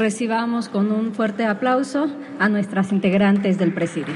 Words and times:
recibamos 0.00 0.70
con 0.70 0.92
un 0.92 1.12
fuerte 1.12 1.44
aplauso 1.44 2.08
a 2.38 2.48
nuestras 2.48 2.90
integrantes 2.90 3.58
del 3.58 3.74
presidio. 3.74 4.14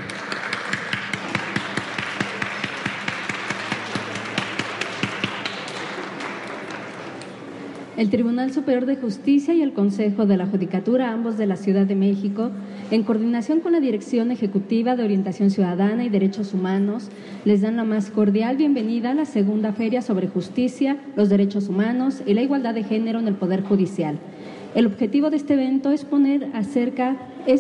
El 7.99 8.09
Tribunal 8.11 8.51
Superior 8.51 8.87
de 8.87 8.97
Justicia 8.97 9.53
y 9.53 9.61
el 9.61 9.75
Consejo 9.75 10.25
de 10.25 10.39
la 10.39 10.47
Judicatura, 10.47 11.13
ambos 11.13 11.37
de 11.37 11.47
la 11.47 11.57
Ciudad 11.57 11.85
de 11.85 11.95
México, 11.95 12.51
en 12.91 13.03
coordinación 13.03 13.61
con 13.61 13.73
la 13.73 13.81
Dirección 13.81 14.31
Ejecutiva 14.31 14.97
de 14.97 15.05
Orientación 15.05 15.51
Ciudadana 15.51 16.03
y 16.03 16.09
Derechos 16.09 16.55
Humanos, 16.55 17.11
les 17.45 17.61
dan 17.61 17.77
la 17.77 17.85
más 17.85 18.11
cordial 18.11 18.57
bienvenida 18.57 19.11
a 19.11 19.15
la 19.15 19.27
segunda 19.27 19.75
feria 19.75 20.01
sobre 20.01 20.29
justicia, 20.29 20.97
los 21.15 21.29
derechos 21.29 21.69
humanos 21.69 22.23
y 22.25 22.33
la 22.33 22.43
igualdad 22.43 22.75
de 22.75 22.85
género 22.85 23.21
en 23.21 23.29
el 23.29 23.35
Poder 23.35 23.63
Judicial. 23.63 24.19
El 24.75 24.87
objetivo 24.87 25.31
de 25.31 25.37
este 25.37 25.55
evento 25.55 25.93
es, 25.93 26.05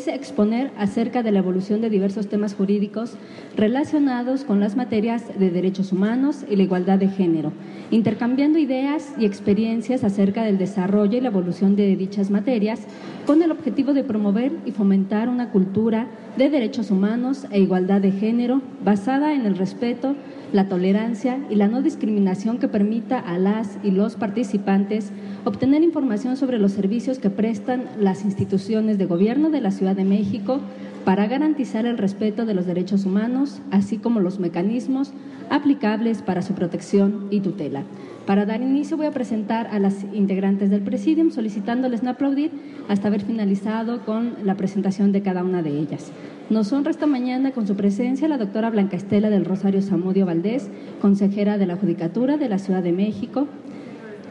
exponer 0.08 0.72
acerca 0.76 1.22
de 1.22 1.30
la 1.30 1.38
evolución 1.38 1.80
de 1.80 1.88
diversos 1.88 2.26
temas 2.26 2.56
jurídicos 2.56 3.12
relacionados 3.56 4.42
con 4.42 4.58
las 4.58 4.74
materias 4.74 5.22
de 5.38 5.50
derechos 5.50 5.92
humanos 5.92 6.44
y 6.50 6.56
la 6.56 6.64
igualdad 6.64 6.98
de 6.98 7.06
género, 7.06 7.52
intercambiando 7.92 8.58
ideas 8.58 9.14
y 9.16 9.26
experiencias 9.26 10.02
acerca 10.02 10.42
del 10.42 10.58
desarrollo 10.58 11.16
y 11.16 11.20
la 11.20 11.28
evolución 11.28 11.76
de 11.76 11.94
dichas 11.94 12.30
materias 12.30 12.80
con 13.26 13.40
el 13.42 13.52
objetivo 13.52 13.92
de 13.92 14.02
promover 14.02 14.50
y 14.66 14.72
fomentar 14.72 15.28
una 15.28 15.50
cultura 15.50 16.08
de 16.36 16.50
derechos 16.50 16.90
humanos 16.90 17.46
e 17.52 17.60
igualdad 17.60 18.00
de 18.00 18.10
género 18.10 18.60
basada 18.84 19.34
en 19.34 19.46
el 19.46 19.56
respeto, 19.56 20.16
la 20.54 20.68
tolerancia 20.68 21.40
y 21.50 21.56
la 21.56 21.66
no 21.66 21.82
discriminación 21.82 22.58
que 22.58 22.68
permita 22.68 23.18
a 23.18 23.38
las 23.38 23.76
y 23.82 23.90
los 23.90 24.14
participantes 24.14 25.10
obtener 25.44 25.82
información 25.82 26.36
sobre 26.36 26.60
los 26.60 26.70
servicios 26.70 27.18
que 27.18 27.28
prestan 27.28 27.86
las 27.98 28.24
instituciones 28.24 28.96
de 28.96 29.06
gobierno 29.06 29.50
de 29.50 29.60
la 29.60 29.72
Ciudad 29.72 29.96
de 29.96 30.04
México 30.04 30.60
para 31.04 31.26
garantizar 31.26 31.86
el 31.86 31.98
respeto 31.98 32.46
de 32.46 32.54
los 32.54 32.66
derechos 32.66 33.04
humanos, 33.04 33.62
así 33.72 33.98
como 33.98 34.20
los 34.20 34.38
mecanismos 34.38 35.12
aplicables 35.50 36.22
para 36.22 36.40
su 36.40 36.54
protección 36.54 37.26
y 37.32 37.40
tutela. 37.40 37.82
Para 38.24 38.46
dar 38.46 38.62
inicio 38.62 38.96
voy 38.96 39.06
a 39.06 39.10
presentar 39.10 39.66
a 39.66 39.80
las 39.80 40.04
integrantes 40.14 40.70
del 40.70 40.82
Presidium 40.82 41.32
solicitándoles 41.32 42.04
no 42.04 42.10
aplaudir 42.10 42.52
hasta 42.88 43.08
haber 43.08 43.22
finalizado 43.22 44.04
con 44.04 44.34
la 44.44 44.54
presentación 44.54 45.10
de 45.10 45.20
cada 45.20 45.42
una 45.42 45.62
de 45.62 45.76
ellas. 45.76 46.12
Nos 46.50 46.74
honra 46.74 46.90
esta 46.90 47.06
mañana 47.06 47.52
con 47.52 47.66
su 47.66 47.74
presencia 47.74 48.28
la 48.28 48.36
doctora 48.36 48.68
Blanca 48.68 48.98
Estela 48.98 49.30
del 49.30 49.46
Rosario 49.46 49.80
Zamudio 49.80 50.26
Valdés, 50.26 50.68
consejera 51.00 51.56
de 51.56 51.64
la 51.64 51.76
Judicatura 51.76 52.36
de 52.36 52.50
la 52.50 52.58
Ciudad 52.58 52.82
de 52.82 52.92
México, 52.92 53.48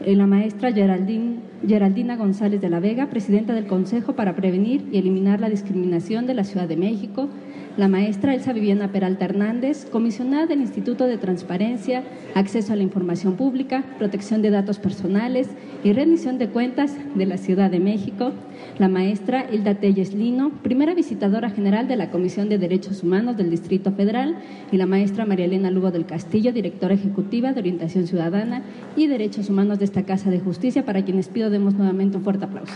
eh, 0.04 0.14
la 0.14 0.28
maestra 0.28 0.72
Geraldina 0.72 2.16
González 2.16 2.60
de 2.60 2.70
la 2.70 2.78
Vega, 2.78 3.10
presidenta 3.10 3.52
del 3.52 3.66
Consejo 3.66 4.12
para 4.12 4.36
Prevenir 4.36 4.86
y 4.92 4.98
Eliminar 4.98 5.40
la 5.40 5.50
Discriminación 5.50 6.28
de 6.28 6.34
la 6.34 6.44
Ciudad 6.44 6.68
de 6.68 6.76
México, 6.76 7.28
la 7.76 7.88
maestra 7.88 8.34
Elsa 8.34 8.52
Viviana 8.52 8.92
Peralta 8.92 9.24
Hernández, 9.24 9.86
comisionada 9.90 10.46
del 10.46 10.60
Instituto 10.60 11.06
de 11.06 11.18
Transparencia, 11.18 12.04
Acceso 12.34 12.72
a 12.72 12.76
la 12.76 12.84
Información 12.84 13.34
Pública, 13.34 13.84
Protección 13.98 14.42
de 14.42 14.50
Datos 14.50 14.78
Personales 14.78 15.48
y 15.82 15.92
Rendición 15.92 16.38
de 16.38 16.48
Cuentas 16.48 16.96
de 17.14 17.26
la 17.26 17.36
Ciudad 17.36 17.70
de 17.70 17.80
México, 17.80 18.32
la 18.78 18.88
maestra 18.88 19.46
Hilda 19.50 19.74
Telles 19.74 20.14
Lino, 20.14 20.50
primera 20.62 20.94
visitadora 20.94 21.50
general 21.50 21.88
de 21.88 21.96
la 21.96 22.10
Comisión 22.10 22.48
de 22.48 22.58
Derechos 22.58 23.02
Humanos 23.02 23.36
del 23.36 23.50
Distrito 23.50 23.90
Federal, 23.92 24.36
y 24.70 24.76
la 24.76 24.86
maestra 24.86 25.26
María 25.26 25.46
Elena 25.46 25.70
Lugo 25.70 25.90
del 25.90 26.06
Castillo, 26.06 26.52
directora 26.52 26.94
ejecutiva 26.94 27.52
de 27.52 27.60
Orientación 27.60 28.06
Ciudadana 28.06 28.62
y 28.96 29.08
Derechos 29.08 29.50
Humanos 29.50 29.80
de 29.80 29.84
esta 29.86 30.04
Casa 30.04 30.30
de 30.30 30.40
Justicia, 30.40 30.84
para 30.84 31.04
quienes 31.04 31.28
pido 31.28 31.50
demos 31.50 31.74
nuevamente 31.74 32.16
un 32.16 32.24
fuerte 32.24 32.44
aplauso. 32.44 32.74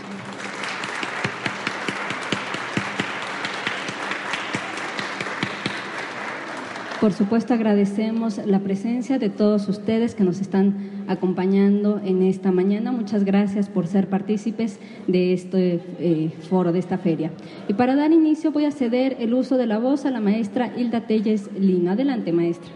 Por 6.99 7.13
supuesto, 7.13 7.53
agradecemos 7.53 8.45
la 8.45 8.59
presencia 8.59 9.19
de 9.19 9.29
todos 9.29 9.69
ustedes 9.69 10.15
que 10.15 10.25
nos 10.25 10.41
están 10.41 11.05
acompañando 11.07 12.01
en 12.03 12.21
esta 12.23 12.51
mañana. 12.51 12.91
Muchas 12.91 13.23
gracias 13.23 13.69
por 13.69 13.87
ser 13.87 14.09
partícipes 14.09 14.79
de 15.07 15.31
este 15.31 15.79
eh, 15.99 16.31
foro, 16.49 16.73
de 16.73 16.79
esta 16.79 16.97
feria. 16.97 17.31
Y 17.69 17.73
para 17.75 17.95
dar 17.95 18.11
inicio 18.11 18.51
voy 18.51 18.65
a 18.65 18.71
ceder 18.71 19.15
el 19.21 19.33
uso 19.33 19.55
de 19.55 19.65
la 19.65 19.79
voz 19.79 20.05
a 20.05 20.11
la 20.11 20.19
maestra 20.19 20.73
Hilda 20.75 21.07
Telles 21.07 21.49
Lino. 21.57 21.91
Adelante, 21.91 22.33
maestra. 22.33 22.69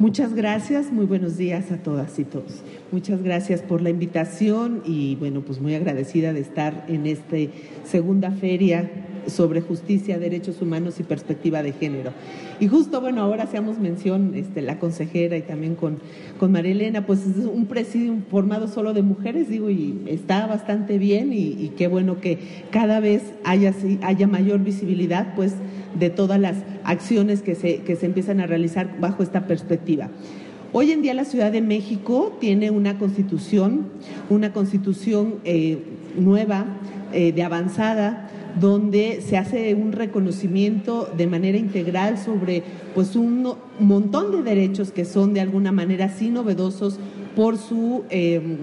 Muchas 0.00 0.34
gracias, 0.34 0.92
muy 0.92 1.06
buenos 1.06 1.36
días 1.36 1.70
a 1.70 1.76
todas 1.76 2.18
y 2.18 2.24
todos. 2.24 2.62
Muchas 2.92 3.20
gracias 3.20 3.62
por 3.62 3.82
la 3.82 3.90
invitación 3.90 4.82
y 4.84 5.16
bueno, 5.16 5.40
pues 5.40 5.60
muy 5.60 5.74
agradecida 5.74 6.32
de 6.32 6.38
estar 6.38 6.84
en 6.88 7.06
esta 7.06 7.36
segunda 7.84 8.30
feria 8.30 8.88
sobre 9.26 9.60
justicia, 9.60 10.20
derechos 10.20 10.62
humanos 10.62 11.00
y 11.00 11.02
perspectiva 11.02 11.64
de 11.64 11.72
género. 11.72 12.12
Y 12.60 12.68
justo, 12.68 13.00
bueno, 13.00 13.22
ahora 13.22 13.42
hacíamos 13.42 13.80
mención, 13.80 14.34
este, 14.36 14.62
la 14.62 14.78
consejera 14.78 15.36
y 15.36 15.42
también 15.42 15.74
con, 15.74 15.98
con 16.38 16.52
Marilena, 16.52 17.06
pues 17.06 17.26
es 17.26 17.44
un 17.44 17.66
presidio 17.66 18.14
formado 18.30 18.68
solo 18.68 18.94
de 18.94 19.02
mujeres, 19.02 19.48
digo, 19.48 19.68
y 19.68 20.02
está 20.06 20.46
bastante 20.46 20.98
bien 20.98 21.32
y, 21.32 21.56
y 21.58 21.72
qué 21.76 21.88
bueno 21.88 22.20
que 22.20 22.38
cada 22.70 23.00
vez 23.00 23.22
haya, 23.44 23.74
haya 24.02 24.28
mayor 24.28 24.60
visibilidad, 24.60 25.34
pues 25.34 25.54
de 25.98 26.10
todas 26.10 26.38
las 26.38 26.56
acciones 26.84 27.42
que 27.42 27.56
se, 27.56 27.78
que 27.78 27.96
se 27.96 28.06
empiezan 28.06 28.40
a 28.40 28.46
realizar 28.46 29.00
bajo 29.00 29.24
esta 29.24 29.48
perspectiva. 29.48 30.08
Hoy 30.78 30.92
en 30.92 31.00
día 31.00 31.14
la 31.14 31.24
Ciudad 31.24 31.52
de 31.52 31.62
México 31.62 32.36
tiene 32.38 32.70
una 32.70 32.98
constitución, 32.98 33.86
una 34.28 34.52
constitución 34.52 35.36
eh, 35.44 35.78
nueva, 36.18 36.66
eh, 37.14 37.32
de 37.32 37.42
avanzada, 37.42 38.28
donde 38.60 39.22
se 39.22 39.38
hace 39.38 39.74
un 39.74 39.92
reconocimiento 39.92 41.10
de 41.16 41.28
manera 41.28 41.56
integral 41.56 42.18
sobre 42.18 42.62
pues 42.94 43.16
un 43.16 43.54
montón 43.80 44.32
de 44.32 44.42
derechos 44.42 44.92
que 44.92 45.06
son 45.06 45.32
de 45.32 45.40
alguna 45.40 45.72
manera 45.72 46.10
sí 46.10 46.28
novedosos 46.28 46.98
por 47.34 47.56
su 47.56 48.04
eh, 48.10 48.58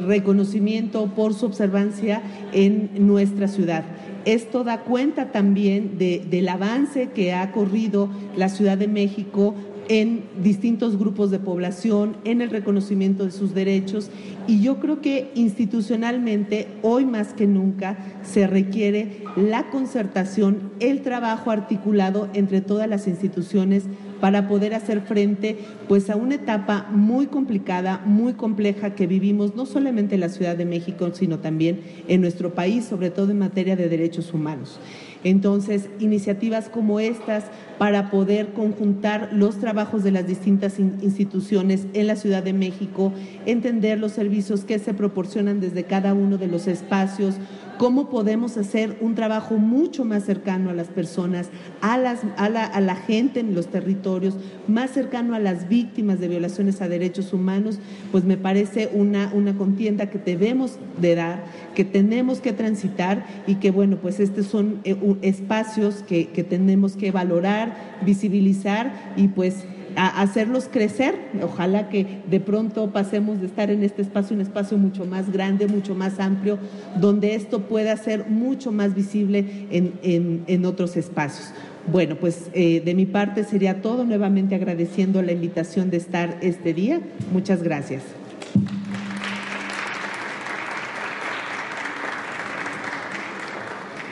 reconocimiento, 0.00 1.08
por 1.14 1.34
su 1.34 1.44
observancia 1.44 2.22
en 2.54 2.88
nuestra 3.06 3.48
ciudad. 3.48 3.84
Esto 4.24 4.64
da 4.64 4.80
cuenta 4.80 5.30
también 5.30 5.98
del 5.98 6.48
avance 6.48 7.10
que 7.14 7.34
ha 7.34 7.52
corrido 7.52 8.08
la 8.34 8.48
Ciudad 8.48 8.78
de 8.78 8.88
México 8.88 9.54
en 9.88 10.24
distintos 10.42 10.98
grupos 10.98 11.30
de 11.30 11.38
población, 11.38 12.16
en 12.24 12.40
el 12.40 12.50
reconocimiento 12.50 13.24
de 13.24 13.30
sus 13.30 13.54
derechos 13.54 14.10
y 14.46 14.60
yo 14.60 14.78
creo 14.78 15.00
que 15.00 15.30
institucionalmente 15.34 16.68
hoy 16.82 17.06
más 17.06 17.32
que 17.32 17.46
nunca 17.46 17.96
se 18.22 18.46
requiere 18.46 19.24
la 19.36 19.70
concertación, 19.70 20.70
el 20.80 21.02
trabajo 21.02 21.50
articulado 21.50 22.28
entre 22.34 22.60
todas 22.60 22.88
las 22.88 23.06
instituciones 23.06 23.84
para 24.20 24.48
poder 24.48 24.74
hacer 24.74 25.02
frente 25.02 25.58
pues 25.88 26.08
a 26.08 26.16
una 26.16 26.36
etapa 26.36 26.88
muy 26.90 27.26
complicada, 27.26 28.02
muy 28.06 28.34
compleja 28.34 28.94
que 28.94 29.06
vivimos 29.06 29.54
no 29.54 29.66
solamente 29.66 30.14
en 30.14 30.22
la 30.22 30.28
Ciudad 30.28 30.56
de 30.56 30.64
México, 30.64 31.10
sino 31.12 31.40
también 31.40 31.80
en 32.08 32.20
nuestro 32.20 32.54
país, 32.54 32.84
sobre 32.84 33.10
todo 33.10 33.32
en 33.32 33.38
materia 33.38 33.76
de 33.76 33.88
derechos 33.88 34.32
humanos. 34.32 34.78
Entonces, 35.24 35.88
iniciativas 35.98 36.68
como 36.68 37.00
estas 37.00 37.44
para 37.78 38.10
poder 38.10 38.52
conjuntar 38.52 39.30
los 39.32 39.58
trabajos 39.58 40.04
de 40.04 40.12
las 40.12 40.26
distintas 40.26 40.78
instituciones 40.78 41.86
en 41.94 42.06
la 42.06 42.16
Ciudad 42.16 42.42
de 42.42 42.52
México, 42.52 43.12
entender 43.46 43.98
los 43.98 44.12
servicios 44.12 44.64
que 44.64 44.78
se 44.78 44.94
proporcionan 44.94 45.60
desde 45.60 45.84
cada 45.84 46.14
uno 46.14 46.36
de 46.36 46.46
los 46.46 46.66
espacios, 46.66 47.36
cómo 47.78 48.08
podemos 48.08 48.56
hacer 48.56 48.96
un 49.00 49.14
trabajo 49.14 49.56
mucho 49.56 50.04
más 50.04 50.24
cercano 50.24 50.70
a 50.70 50.72
las 50.72 50.88
personas, 50.88 51.50
a, 51.80 51.98
la, 51.98 52.96
gente 52.96 53.40
en 53.40 53.54
los 53.54 53.68
territorios, 53.68 54.36
más 54.68 54.90
cercano 54.90 55.34
a 55.34 55.38
las 55.38 55.68
víctimas 55.68 56.20
de 56.20 56.28
violaciones 56.28 56.80
a 56.80 56.88
derechos 56.88 57.32
humanos, 57.32 57.78
pues 58.12 58.24
me 58.24 58.36
parece 58.36 58.90
una, 58.92 59.30
contienda 59.56 60.10
que 60.10 60.18
debemos 60.18 60.78
de 61.00 61.14
dar, 61.14 61.44
que 61.74 61.84
tenemos 61.84 62.40
que 62.40 62.52
transitar 62.52 63.24
y 63.46 63.56
que 63.56 63.70
bueno, 63.70 63.98
pues 64.00 64.20
estos 64.20 64.46
son 64.46 64.80
eh, 64.84 64.96
espacios 65.22 66.02
que 66.06 66.46
tenemos 66.48 66.96
que 66.96 67.10
valorar, 67.10 67.98
visibilizar 68.04 69.14
y 69.16 69.28
pues 69.28 69.64
hacerlos 69.96 70.68
crecer. 70.70 71.14
Ojalá 71.42 71.88
que 71.88 72.22
de 72.28 72.40
pronto 72.40 72.90
pasemos 72.90 73.40
de 73.40 73.46
estar 73.46 73.70
en 73.70 73.82
este 73.82 74.02
espacio, 74.02 74.34
un 74.34 74.42
espacio 74.42 74.78
mucho 74.78 75.04
más 75.04 75.30
grande, 75.30 75.66
mucho 75.66 75.94
más 75.94 76.20
amplio, 76.20 76.58
donde 77.00 77.34
esto 77.34 77.62
pueda 77.62 77.96
ser 77.96 78.28
mucho 78.28 78.72
más 78.72 78.94
visible 78.94 79.66
en, 79.70 80.44
en, 80.46 80.64
otros 80.64 80.96
espacios. 80.96 81.52
Bueno, 81.90 82.16
pues 82.16 82.50
eh, 82.54 82.80
de 82.84 82.94
mi 82.94 83.06
parte 83.06 83.44
sería 83.44 83.82
todo, 83.82 84.04
nuevamente 84.04 84.54
agradeciendo 84.54 85.20
la 85.22 85.32
invitación 85.32 85.90
de 85.90 85.98
estar 85.98 86.38
este 86.40 86.72
día. 86.72 87.00
Muchas 87.32 87.62
gracias. 87.62 88.02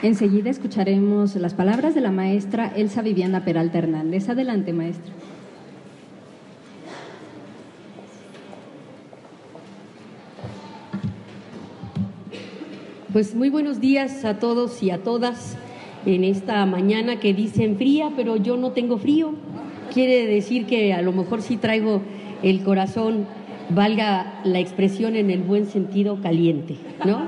Enseguida 0.03 0.49
escucharemos 0.49 1.33
las 1.37 1.53
palabras 1.53 1.95
de 1.95 2.01
la 2.01 2.11
maestra 2.11 2.73
Elsa 2.75 3.01
Viviana 3.01 3.45
Peralta 3.45 3.77
Hernández. 3.77 4.27
Adelante, 4.27 4.73
maestra. 4.73 5.13
Pues 13.13 13.35
muy 13.35 13.49
buenos 13.49 13.79
días 13.79 14.25
a 14.25 14.39
todos 14.39 14.81
y 14.81 14.89
a 14.89 15.03
todas 15.03 15.55
en 16.07 16.23
esta 16.23 16.65
mañana 16.65 17.19
que 17.19 17.35
dicen 17.35 17.77
fría, 17.77 18.09
pero 18.15 18.37
yo 18.37 18.57
no 18.57 18.71
tengo 18.71 18.97
frío. 18.97 19.35
Quiere 19.93 20.25
decir 20.25 20.65
que 20.65 20.93
a 20.93 21.03
lo 21.03 21.11
mejor 21.11 21.43
sí 21.43 21.57
traigo 21.57 22.01
el 22.41 22.63
corazón, 22.63 23.27
valga 23.69 24.41
la 24.43 24.59
expresión 24.59 25.15
en 25.15 25.29
el 25.29 25.43
buen 25.43 25.67
sentido, 25.67 26.23
caliente, 26.23 26.75
¿no? 27.05 27.27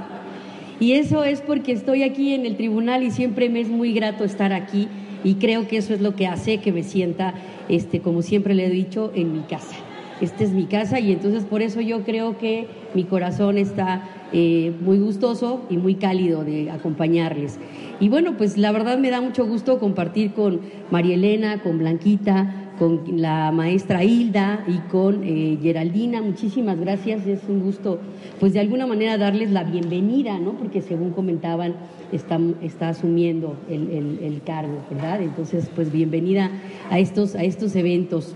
Y 0.80 0.94
eso 0.94 1.24
es 1.24 1.42
porque 1.42 1.74
estoy 1.74 2.02
aquí 2.02 2.34
en 2.34 2.48
el 2.48 2.58
tribunal 2.58 3.04
y 3.04 3.12
siempre 3.12 3.48
me 3.50 3.60
es 3.60 3.70
muy 3.70 3.94
grato 3.94 4.24
estar 4.24 4.54
aquí 4.54 4.88
y 5.24 5.36
creo 5.36 5.68
que 5.68 5.78
eso 5.78 5.94
es 5.94 6.02
lo 6.02 6.16
que 6.16 6.26
hace 6.26 6.58
que 6.58 6.72
me 6.72 6.82
sienta, 6.82 7.36
este, 7.70 8.00
como 8.00 8.24
siempre 8.24 8.56
le 8.56 8.66
he 8.66 8.72
dicho, 8.72 9.12
en 9.14 9.34
mi 9.34 9.42
casa. 9.42 9.76
Esta 10.22 10.44
es 10.44 10.52
mi 10.52 10.66
casa 10.66 11.00
y 11.00 11.12
entonces 11.12 11.44
por 11.44 11.62
eso 11.62 11.82
yo 11.82 12.04
creo 12.04 12.38
que 12.38 12.68
mi 12.94 13.04
corazón 13.04 13.58
está 13.58 14.04
eh, 14.32 14.74
muy 14.82 14.98
gustoso 14.98 15.62
y 15.70 15.78
muy 15.78 15.96
cálido 15.96 16.44
de 16.44 16.72
acompañarles. 16.72 17.60
Y 18.00 18.10
bueno, 18.10 18.38
pues 18.38 18.58
la 18.58 18.72
verdad 18.72 18.98
me 18.98 19.10
da 19.10 19.22
mucho 19.22 19.46
gusto 19.46 19.80
compartir 19.80 20.34
con 20.34 20.62
María 20.90 21.16
Elena, 21.16 21.62
con 21.62 21.78
Blanquita, 21.80 22.66
con 22.78 23.22
la 23.22 23.52
maestra 23.52 24.04
Hilda 24.04 24.64
y 24.68 24.78
con 24.90 25.24
eh, 25.24 25.58
Geraldina. 25.62 26.22
Muchísimas 26.22 26.80
gracias, 26.80 27.26
es 27.28 27.42
un 27.48 27.62
gusto, 27.62 28.00
pues 28.40 28.54
de 28.54 28.60
alguna 28.60 28.86
manera 28.86 29.18
darles 29.18 29.52
la 29.52 29.64
bienvenida, 29.64 30.38
¿no? 30.40 30.54
Porque 30.54 30.82
según 30.82 31.12
comentaban, 31.12 31.76
está, 32.12 32.40
está 32.62 32.90
asumiendo 32.90 33.56
el, 33.70 34.20
el, 34.22 34.42
cargo, 34.44 34.80
¿verdad? 34.90 35.22
Entonces, 35.22 35.70
pues 35.74 35.92
bienvenida 35.92 36.52
a 36.90 37.00
estos, 37.00 37.36
a 37.36 37.44
estos 37.44 37.76
eventos. 37.76 38.36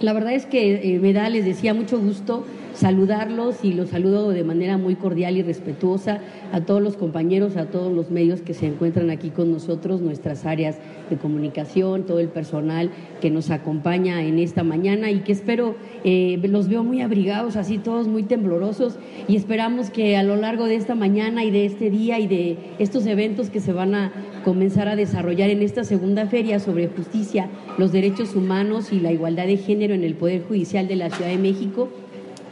La 0.00 0.12
verdad 0.12 0.34
es 0.34 0.46
que 0.46 0.94
eh, 0.94 0.98
me 0.98 1.12
da, 1.12 1.28
les 1.28 1.44
decía, 1.44 1.72
mucho 1.72 1.98
gusto 1.98 2.44
saludarlos 2.76 3.64
y 3.64 3.72
los 3.72 3.90
saludo 3.90 4.30
de 4.30 4.44
manera 4.44 4.76
muy 4.76 4.94
cordial 4.94 5.36
y 5.36 5.42
respetuosa 5.42 6.20
a 6.52 6.60
todos 6.60 6.82
los 6.82 6.96
compañeros, 6.96 7.56
a 7.56 7.66
todos 7.66 7.92
los 7.92 8.10
medios 8.10 8.42
que 8.42 8.54
se 8.54 8.66
encuentran 8.66 9.10
aquí 9.10 9.30
con 9.30 9.50
nosotros, 9.50 10.02
nuestras 10.02 10.44
áreas 10.44 10.76
de 11.08 11.16
comunicación, 11.16 12.04
todo 12.04 12.20
el 12.20 12.28
personal 12.28 12.90
que 13.20 13.30
nos 13.30 13.50
acompaña 13.50 14.22
en 14.22 14.38
esta 14.38 14.62
mañana 14.62 15.10
y 15.10 15.20
que 15.20 15.32
espero, 15.32 15.76
eh, 16.04 16.38
los 16.44 16.68
veo 16.68 16.84
muy 16.84 17.00
abrigados, 17.00 17.56
así 17.56 17.78
todos 17.78 18.08
muy 18.08 18.22
temblorosos 18.22 18.98
y 19.26 19.36
esperamos 19.36 19.90
que 19.90 20.16
a 20.16 20.22
lo 20.22 20.36
largo 20.36 20.66
de 20.66 20.76
esta 20.76 20.94
mañana 20.94 21.44
y 21.44 21.50
de 21.50 21.64
este 21.64 21.90
día 21.90 22.18
y 22.18 22.26
de 22.26 22.58
estos 22.78 23.06
eventos 23.06 23.50
que 23.50 23.60
se 23.60 23.72
van 23.72 23.94
a 23.94 24.12
comenzar 24.44 24.88
a 24.88 24.96
desarrollar 24.96 25.50
en 25.50 25.62
esta 25.62 25.82
segunda 25.82 26.26
feria 26.26 26.60
sobre 26.60 26.88
justicia, 26.88 27.48
los 27.78 27.90
derechos 27.90 28.36
humanos 28.36 28.92
y 28.92 29.00
la 29.00 29.12
igualdad 29.12 29.46
de 29.46 29.56
género 29.56 29.94
en 29.94 30.04
el 30.04 30.14
Poder 30.14 30.44
Judicial 30.44 30.86
de 30.88 30.96
la 30.96 31.10
Ciudad 31.10 31.30
de 31.30 31.38
México, 31.38 31.88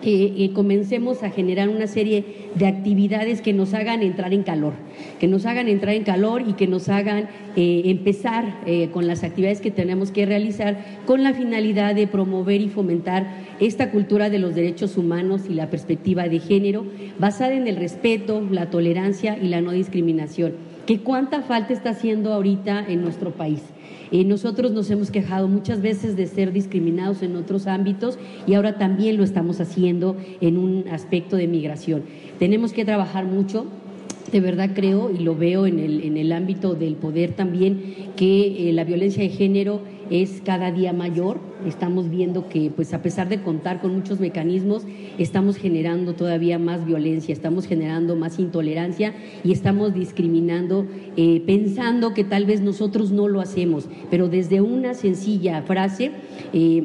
eh, 0.02 0.50
comencemos 0.54 1.22
a 1.22 1.30
generar 1.30 1.68
una 1.68 1.86
serie 1.86 2.24
de 2.54 2.66
actividades 2.66 3.40
que 3.40 3.52
nos 3.52 3.74
hagan 3.74 4.02
entrar 4.02 4.34
en 4.34 4.42
calor, 4.42 4.74
que 5.18 5.28
nos 5.28 5.46
hagan 5.46 5.68
entrar 5.68 5.94
en 5.94 6.04
calor 6.04 6.42
y 6.46 6.52
que 6.54 6.66
nos 6.66 6.88
hagan 6.88 7.28
eh, 7.56 7.82
empezar 7.86 8.60
eh, 8.66 8.90
con 8.92 9.06
las 9.06 9.24
actividades 9.24 9.60
que 9.60 9.70
tenemos 9.70 10.10
que 10.10 10.26
realizar 10.26 10.76
con 11.06 11.22
la 11.22 11.32
finalidad 11.32 11.94
de 11.94 12.06
promover 12.06 12.60
y 12.60 12.68
fomentar 12.68 13.26
esta 13.60 13.90
cultura 13.90 14.30
de 14.30 14.38
los 14.38 14.54
derechos 14.54 14.96
humanos 14.96 15.42
y 15.48 15.54
la 15.54 15.70
perspectiva 15.70 16.28
de 16.28 16.40
género 16.40 16.84
basada 17.18 17.54
en 17.54 17.66
el 17.66 17.76
respeto, 17.76 18.46
la 18.50 18.70
tolerancia 18.70 19.38
y 19.40 19.48
la 19.48 19.60
no 19.60 19.72
discriminación. 19.72 20.52
Que 20.86 21.00
cuánta 21.00 21.42
falta 21.42 21.72
está 21.72 21.90
haciendo 21.90 22.32
ahorita 22.32 22.84
en 22.86 23.02
nuestro 23.02 23.30
país 23.30 23.62
nosotros 24.22 24.70
nos 24.70 24.88
hemos 24.90 25.10
quejado 25.10 25.48
muchas 25.48 25.80
veces 25.80 26.14
de 26.14 26.28
ser 26.28 26.52
discriminados 26.52 27.22
en 27.22 27.34
otros 27.34 27.66
ámbitos 27.66 28.18
y 28.46 28.54
ahora 28.54 28.78
también 28.78 29.16
lo 29.16 29.24
estamos 29.24 29.60
haciendo 29.60 30.16
en 30.40 30.56
un 30.56 30.84
aspecto 30.88 31.34
de 31.36 31.48
migración. 31.48 32.04
Tenemos 32.38 32.72
que 32.72 32.84
trabajar 32.84 33.24
mucho 33.24 33.66
de 34.34 34.40
verdad 34.40 34.70
creo 34.74 35.12
y 35.12 35.18
lo 35.18 35.36
veo 35.36 35.64
en 35.64 35.78
el, 35.78 36.02
en 36.02 36.16
el 36.16 36.32
ámbito 36.32 36.74
del 36.74 36.96
poder 36.96 37.34
también 37.34 38.10
que 38.16 38.68
eh, 38.68 38.72
la 38.72 38.82
violencia 38.82 39.22
de 39.22 39.28
género 39.28 39.80
es 40.10 40.42
cada 40.44 40.72
día 40.72 40.92
mayor. 40.92 41.38
Estamos 41.64 42.10
viendo 42.10 42.48
que, 42.48 42.72
pues, 42.74 42.92
a 42.94 43.00
pesar 43.00 43.28
de 43.28 43.40
contar 43.40 43.80
con 43.80 43.94
muchos 43.94 44.18
mecanismos, 44.18 44.82
estamos 45.18 45.56
generando 45.56 46.14
todavía 46.14 46.58
más 46.58 46.84
violencia, 46.84 47.32
estamos 47.32 47.68
generando 47.68 48.16
más 48.16 48.40
intolerancia 48.40 49.14
y 49.44 49.52
estamos 49.52 49.94
discriminando, 49.94 50.84
eh, 51.16 51.40
pensando 51.46 52.12
que 52.12 52.24
tal 52.24 52.44
vez 52.44 52.60
nosotros 52.60 53.12
no 53.12 53.28
lo 53.28 53.40
hacemos, 53.40 53.88
pero 54.10 54.28
desde 54.28 54.60
una 54.60 54.94
sencilla 54.94 55.62
frase. 55.62 56.10
Eh, 56.52 56.82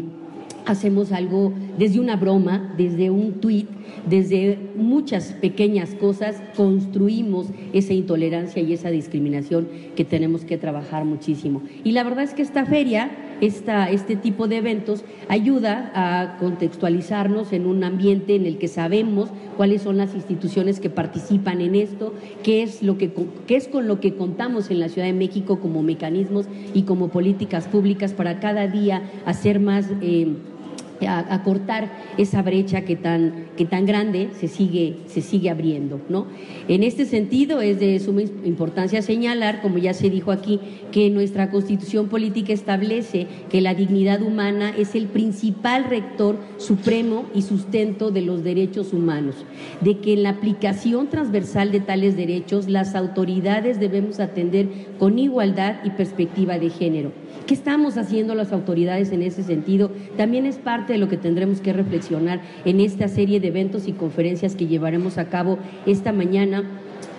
hacemos 0.69 1.11
algo 1.11 1.51
desde 1.77 1.99
una 1.99 2.15
broma, 2.15 2.73
desde 2.77 3.09
un 3.09 3.33
tuit, 3.41 3.67
desde 4.07 4.57
muchas 4.75 5.33
pequeñas 5.33 5.95
cosas, 5.95 6.41
construimos 6.55 7.47
esa 7.73 7.93
intolerancia 7.93 8.61
y 8.61 8.73
esa 8.73 8.89
discriminación 8.91 9.67
que 9.95 10.05
tenemos 10.05 10.45
que 10.45 10.57
trabajar 10.57 11.05
muchísimo. 11.05 11.61
Y 11.83 11.91
la 11.91 12.03
verdad 12.03 12.23
es 12.23 12.33
que 12.33 12.41
esta 12.41 12.65
feria, 12.65 13.11
esta, 13.41 13.89
este 13.89 14.15
tipo 14.15 14.47
de 14.47 14.57
eventos, 14.57 15.03
ayuda 15.27 15.91
a 15.95 16.37
contextualizarnos 16.37 17.51
en 17.51 17.65
un 17.65 17.83
ambiente 17.83 18.35
en 18.35 18.45
el 18.45 18.57
que 18.57 18.67
sabemos 18.67 19.29
cuáles 19.57 19.81
son 19.81 19.97
las 19.97 20.13
instituciones 20.15 20.79
que 20.79 20.89
participan 20.89 21.61
en 21.61 21.75
esto, 21.75 22.13
qué 22.43 22.63
es, 22.63 22.83
lo 22.83 22.97
que, 22.97 23.11
qué 23.47 23.55
es 23.55 23.67
con 23.67 23.87
lo 23.87 23.99
que 23.99 24.15
contamos 24.15 24.69
en 24.71 24.79
la 24.79 24.89
Ciudad 24.89 25.07
de 25.07 25.13
México 25.13 25.59
como 25.59 25.83
mecanismos 25.83 26.45
y 26.73 26.83
como 26.83 27.09
políticas 27.09 27.67
públicas 27.67 28.13
para 28.13 28.39
cada 28.39 28.67
día 28.67 29.03
hacer 29.25 29.59
más... 29.59 29.87
Eh, 30.01 30.35
a, 31.07 31.43
cortar 31.43 31.89
esa 32.17 32.41
brecha 32.41 32.81
que 32.81 32.95
tan, 32.95 33.45
que 33.55 33.65
tan 33.65 33.85
grande 33.85 34.29
se 34.39 34.47
sigue, 34.47 34.97
se 35.07 35.21
sigue 35.21 35.49
abriendo. 35.49 36.01
¿no? 36.09 36.27
En 36.67 36.83
este 36.83 37.05
sentido, 37.05 37.61
es 37.61 37.79
de 37.79 37.99
suma 37.99 38.21
importancia 38.21 39.01
señalar, 39.01 39.61
como 39.61 39.77
ya 39.77 39.93
se 39.93 40.09
dijo 40.09 40.31
aquí, 40.31 40.59
que 40.91 41.09
nuestra 41.09 41.49
constitución 41.49 42.09
política 42.09 42.53
establece 42.53 43.27
que 43.49 43.61
la 43.61 43.73
dignidad 43.73 44.21
humana 44.21 44.73
es 44.77 44.95
el 44.95 45.07
principal 45.07 45.85
rector 45.85 46.37
supremo 46.57 47.25
y 47.33 47.41
sustento 47.41 48.11
de 48.11 48.21
los 48.21 48.43
derechos 48.43 48.93
humanos, 48.93 49.35
de 49.81 49.99
que 49.99 50.13
en 50.13 50.23
la 50.23 50.29
aplicación 50.29 51.09
transversal 51.09 51.71
de 51.71 51.79
tales 51.79 52.15
derechos 52.15 52.67
las 52.67 52.95
autoridades 52.95 53.79
debemos 53.79 54.19
atender 54.19 54.67
con 54.99 55.17
igualdad 55.17 55.77
y 55.83 55.89
perspectiva 55.91 56.59
de 56.59 56.69
género 56.69 57.11
¿Qué 57.49 57.55
estamos 57.55 57.97
haciendo 57.97 58.35
las 58.35 58.51
autoridades 58.51 59.11
en 59.11 59.23
ese 59.23 59.41
sentido? 59.41 59.89
También 60.17 60.45
es 60.45 60.57
parte 60.57 60.93
de 60.93 60.99
lo 60.99 61.09
que 61.09 61.17
tendremos 61.17 61.61
que 61.61 61.73
reflexionar 61.73 62.41
en 62.63 62.79
esta 62.79 63.07
serie 63.07 63.39
de 63.39 63.47
eventos 63.47 63.87
y 63.87 63.93
conferencias 63.93 64.55
que 64.55 64.67
llevaremos 64.67 65.17
a 65.17 65.29
cabo 65.29 65.57
esta 65.87 66.13
mañana 66.13 66.63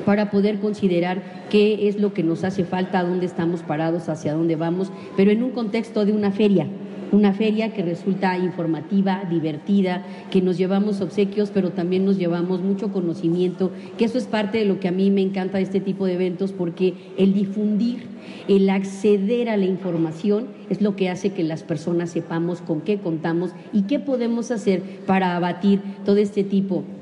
para 0.07 0.31
poder 0.31 0.61
considerar 0.61 1.21
qué 1.51 1.89
es 1.89 1.99
lo 1.99 2.15
que 2.15 2.23
nos 2.23 2.45
hace 2.45 2.63
falta, 2.63 3.03
dónde 3.03 3.27
estamos 3.27 3.65
parados, 3.65 4.09
hacia 4.09 4.35
dónde 4.35 4.55
vamos, 4.55 4.93
pero 5.17 5.33
en 5.33 5.43
un 5.43 5.51
contexto 5.51 6.05
de 6.05 6.13
una 6.13 6.31
feria, 6.31 6.69
una 7.13 7.33
feria 7.33 7.73
que 7.73 7.83
resulta 7.83 8.37
informativa, 8.39 9.23
divertida, 9.29 10.05
que 10.31 10.41
nos 10.41 10.59
llevamos 10.59 11.01
obsequios, 11.01 11.51
pero 11.51 11.71
también 11.71 12.05
nos 12.05 12.19
llevamos 12.19 12.61
mucho 12.63 12.93
conocimiento, 12.93 13.71
que 13.99 14.05
eso 14.05 14.19
es 14.19 14.27
parte 14.27 14.59
de 14.59 14.65
lo 14.65 14.81
que 14.81 14.89
a 14.89 14.93
mí 14.93 15.11
me 15.11 15.23
encanta 15.23 15.61
este 15.61 15.81
tipo 15.81 16.07
de 16.07 16.15
eventos, 16.15 16.53
porque 16.53 16.95
el 17.17 17.35
difundir, 17.35 18.05
el 18.49 18.69
acceder 18.71 19.49
a 19.49 19.57
la 19.57 19.67
información 19.67 20.49
es 20.69 20.81
lo 20.81 20.97
que 20.97 21.09
hace 21.09 21.31
que 21.31 21.43
las 21.43 21.63
personas 21.63 22.11
sepamos 22.11 22.61
con 22.61 22.81
qué 22.81 22.99
contamos 22.99 23.51
y 23.73 23.83
qué 23.83 23.99
podemos 23.99 24.51
hacer 24.51 24.83
para 25.07 25.37
abatir 25.37 25.81
todo 26.05 26.17
este 26.17 26.45
tipo 26.45 26.85
de 26.85 27.00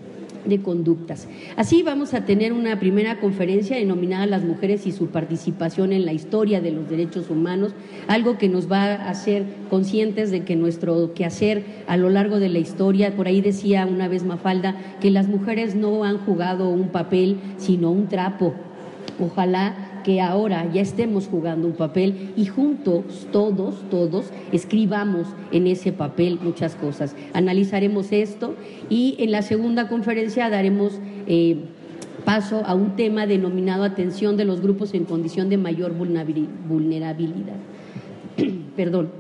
conductas. 0.57 1.29
Así 1.57 1.83
vamos 1.83 2.15
a 2.15 2.25
tener 2.25 2.55
una 2.55 2.81
primera 2.81 3.21
conferencia 3.21 3.77
denominada 3.77 4.25
Las 4.27 4.43
mujeres 4.43 4.87
y 4.87 4.93
su 4.93 5.09
participación 5.09 5.93
en 5.93 6.07
la 6.07 6.15
historia 6.15 6.63
de 6.63 6.73
los 6.73 6.89
derechos 6.89 7.29
humanos, 7.29 7.75
algo 8.09 8.39
que 8.39 8.49
nos 8.49 8.73
va 8.73 8.95
a 8.95 9.11
hacer 9.11 9.45
conscientes 9.69 10.31
de 10.31 10.45
que 10.45 10.57
nuestro 10.57 11.13
quehacer 11.13 11.65
a 11.87 11.97
lo 11.99 12.09
largo 12.09 12.41
de 12.41 12.49
la 12.49 12.59
historia, 12.59 13.15
por 13.15 13.29
ahí 13.29 13.43
decía 13.43 13.87
una 13.87 14.09
vez 14.09 14.25
Mafalda, 14.25 14.77
que 15.01 15.11
las 15.11 15.29
mujeres 15.29 15.75
no 15.75 16.05
han 16.05 16.19
jugado 16.19 16.71
un 16.71 16.89
papel, 16.89 17.37
sino 17.59 17.91
un 17.91 18.09
trapo. 18.09 18.55
Ojalá 19.21 19.88
que 20.09 20.23
ahora 20.23 20.73
ya 20.73 20.81
estemos 20.81 21.27
jugando 21.27 21.67
un 21.67 21.75
papel 21.75 22.31
y 22.35 22.47
juntos, 22.47 23.27
todos, 23.31 23.75
todos, 23.91 24.31
escribamos 24.53 25.27
en 25.53 25.67
ese 25.67 25.93
papel 25.93 26.39
muchas 26.43 26.77
cosas. 26.77 27.15
Analizaremos 27.35 28.11
esto 28.11 28.55
y 28.89 29.17
en 29.19 29.33
la 29.33 29.43
segunda 29.43 29.87
conferencia 29.87 30.49
daremos 30.49 30.99
eh, 31.27 31.59
paso 32.25 32.63
a 32.65 32.75
un 32.75 32.97
tema 32.97 33.27
denominado 33.27 33.85
atención 33.85 34.39
de 34.39 34.47
los 34.47 34.63
grupos 34.63 34.95
en 34.95 35.05
condición 35.05 35.51
de 35.51 35.59
mayor 35.59 35.93
vulnerabilidad. 35.93 37.59
Perdón. 38.77 39.11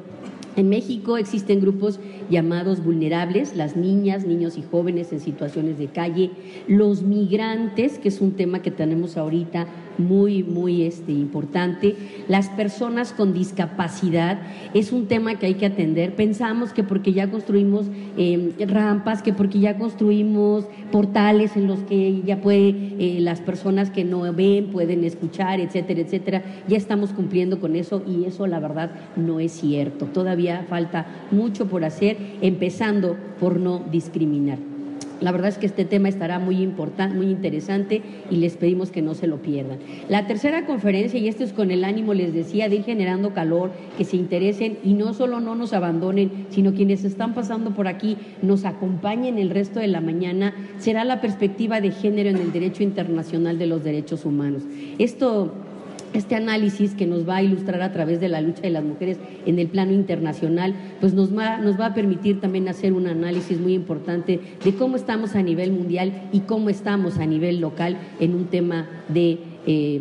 En 0.56 0.70
México 0.70 1.18
existen 1.18 1.60
grupos 1.60 2.00
llamados 2.30 2.82
vulnerables, 2.82 3.54
las 3.54 3.76
niñas, 3.76 4.26
niños 4.26 4.58
y 4.58 4.62
jóvenes 4.62 5.12
en 5.12 5.20
situaciones 5.20 5.78
de 5.78 5.86
calle, 5.86 6.32
los 6.66 7.02
migrantes, 7.02 8.00
que 8.00 8.08
es 8.08 8.20
un 8.20 8.32
tema 8.32 8.60
que 8.60 8.72
tenemos 8.72 9.16
ahorita 9.16 9.68
muy, 9.98 10.42
muy 10.42 10.82
este, 10.82 11.12
importante, 11.12 11.96
las 12.28 12.48
personas 12.48 13.12
con 13.12 13.34
discapacidad, 13.34 14.40
es 14.74 14.92
un 14.92 15.06
tema 15.06 15.34
que 15.36 15.46
hay 15.46 15.54
que 15.54 15.66
atender. 15.66 16.14
Pensamos 16.14 16.72
que 16.72 16.84
porque 16.84 17.12
ya 17.12 17.30
construimos 17.30 17.86
em, 18.16 18.52
rampas, 18.68 19.22
que 19.22 19.32
porque 19.32 19.60
ya 19.60 19.76
construimos 19.76 20.66
portales 20.90 21.56
en 21.56 21.66
los 21.66 21.80
que 21.80 22.22
ya 22.24 22.40
puede, 22.40 22.68
eh, 22.98 23.18
las 23.20 23.40
personas 23.40 23.90
que 23.90 24.04
no 24.04 24.32
ven 24.32 24.70
pueden 24.70 25.04
escuchar, 25.04 25.60
etcétera, 25.60 26.00
etcétera, 26.00 26.42
ya 26.68 26.76
estamos 26.76 27.10
cumpliendo 27.10 27.60
con 27.60 27.76
eso 27.76 28.02
y 28.06 28.24
eso 28.24 28.46
la 28.46 28.60
verdad 28.60 28.90
no 29.16 29.40
es 29.40 29.52
cierto. 29.52 30.06
Todavía 30.06 30.64
falta 30.68 31.06
mucho 31.30 31.66
por 31.66 31.84
hacer, 31.84 32.16
empezando 32.40 33.16
por 33.40 33.58
no 33.58 33.84
discriminar. 33.90 34.67
La 35.20 35.32
verdad 35.32 35.48
es 35.48 35.58
que 35.58 35.66
este 35.66 35.84
tema 35.84 36.08
estará 36.08 36.38
muy 36.38 36.62
importante, 36.62 37.16
muy 37.16 37.26
interesante 37.26 38.02
y 38.30 38.36
les 38.36 38.56
pedimos 38.56 38.90
que 38.90 39.02
no 39.02 39.14
se 39.14 39.26
lo 39.26 39.42
pierdan. 39.42 39.78
La 40.08 40.26
tercera 40.26 40.66
conferencia, 40.66 41.18
y 41.18 41.28
esto 41.28 41.44
es 41.44 41.52
con 41.52 41.70
el 41.70 41.84
ánimo, 41.84 42.14
les 42.14 42.32
decía, 42.32 42.68
de 42.68 42.76
ir 42.76 42.84
generando 42.84 43.34
calor, 43.34 43.70
que 43.96 44.04
se 44.04 44.16
interesen 44.16 44.78
y 44.84 44.94
no 44.94 45.14
solo 45.14 45.40
no 45.40 45.54
nos 45.54 45.72
abandonen, 45.72 46.46
sino 46.50 46.72
quienes 46.72 47.04
están 47.04 47.34
pasando 47.34 47.74
por 47.74 47.88
aquí 47.88 48.16
nos 48.42 48.64
acompañen 48.64 49.38
el 49.38 49.50
resto 49.50 49.80
de 49.80 49.88
la 49.88 50.00
mañana, 50.00 50.54
será 50.78 51.04
la 51.04 51.20
perspectiva 51.20 51.80
de 51.80 51.90
género 51.90 52.30
en 52.30 52.36
el 52.36 52.52
derecho 52.52 52.82
internacional 52.82 53.58
de 53.58 53.66
los 53.66 53.84
derechos 53.84 54.24
humanos. 54.24 54.62
Esto 54.98 55.52
este 56.12 56.34
análisis 56.34 56.94
que 56.94 57.06
nos 57.06 57.28
va 57.28 57.36
a 57.36 57.42
ilustrar 57.42 57.82
a 57.82 57.92
través 57.92 58.20
de 58.20 58.28
la 58.28 58.40
lucha 58.40 58.62
de 58.62 58.70
las 58.70 58.84
mujeres 58.84 59.18
en 59.46 59.58
el 59.58 59.68
plano 59.68 59.92
internacional, 59.92 60.74
pues 61.00 61.14
nos 61.14 61.36
va, 61.36 61.58
nos 61.58 61.78
va 61.78 61.86
a 61.86 61.94
permitir 61.94 62.40
también 62.40 62.68
hacer 62.68 62.92
un 62.92 63.06
análisis 63.06 63.58
muy 63.60 63.74
importante 63.74 64.40
de 64.64 64.74
cómo 64.74 64.96
estamos 64.96 65.34
a 65.34 65.42
nivel 65.42 65.72
mundial 65.72 66.12
y 66.32 66.40
cómo 66.40 66.70
estamos 66.70 67.18
a 67.18 67.26
nivel 67.26 67.60
local 67.60 67.96
en 68.20 68.34
un 68.34 68.46
tema 68.46 68.88
de 69.08 69.38
eh, 69.66 70.00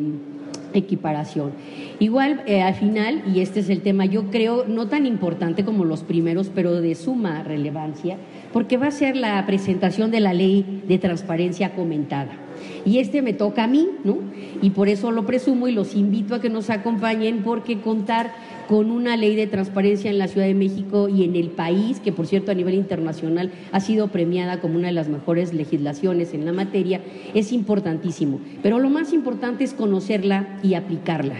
equiparación. 0.73 1.51
Igual, 1.99 2.43
eh, 2.45 2.61
al 2.61 2.75
final, 2.75 3.23
y 3.33 3.41
este 3.41 3.59
es 3.59 3.69
el 3.69 3.81
tema, 3.81 4.05
yo 4.05 4.29
creo, 4.29 4.65
no 4.67 4.87
tan 4.87 5.05
importante 5.05 5.65
como 5.65 5.85
los 5.85 6.03
primeros, 6.03 6.51
pero 6.53 6.79
de 6.79 6.95
suma 6.95 7.43
relevancia, 7.43 8.17
porque 8.53 8.77
va 8.77 8.87
a 8.87 8.91
ser 8.91 9.15
la 9.15 9.43
presentación 9.45 10.11
de 10.11 10.19
la 10.19 10.33
ley 10.33 10.83
de 10.87 10.99
transparencia 10.99 11.73
comentada. 11.73 12.46
Y 12.85 12.99
este 12.99 13.21
me 13.21 13.33
toca 13.33 13.65
a 13.65 13.67
mí, 13.67 13.87
¿no? 14.03 14.17
Y 14.61 14.71
por 14.71 14.89
eso 14.89 15.11
lo 15.11 15.25
presumo 15.25 15.67
y 15.67 15.71
los 15.71 15.95
invito 15.95 16.35
a 16.35 16.41
que 16.41 16.49
nos 16.49 16.69
acompañen 16.69 17.43
porque 17.43 17.79
contar 17.79 18.33
con 18.67 18.91
una 18.91 19.15
ley 19.15 19.35
de 19.35 19.47
transparencia 19.47 20.11
en 20.11 20.17
la 20.17 20.27
Ciudad 20.27 20.45
de 20.45 20.53
México 20.53 21.07
y 21.07 21.23
en 21.23 21.35
el 21.35 21.49
país, 21.49 21.99
que 21.99 22.11
por 22.11 22.27
cierto 22.27 22.51
a 22.51 22.55
nivel 22.55 22.75
internacional 22.75 23.51
ha 23.71 23.79
sido 23.79 24.09
premiada 24.09 24.59
como 24.59 24.77
una 24.77 24.87
de 24.87 24.93
las 24.93 25.07
mejores 25.07 25.53
legislaciones 25.53 26.33
en 26.33 26.45
la 26.45 26.51
materia, 26.51 27.01
es 27.33 27.53
importantísimo. 27.53 28.41
Pero 28.61 28.79
lo 28.79 28.89
más 28.89 29.13
importante 29.13 29.63
es 29.63 29.73
conocerla 29.73 30.59
y 30.63 30.73
aplicarla. 30.73 31.35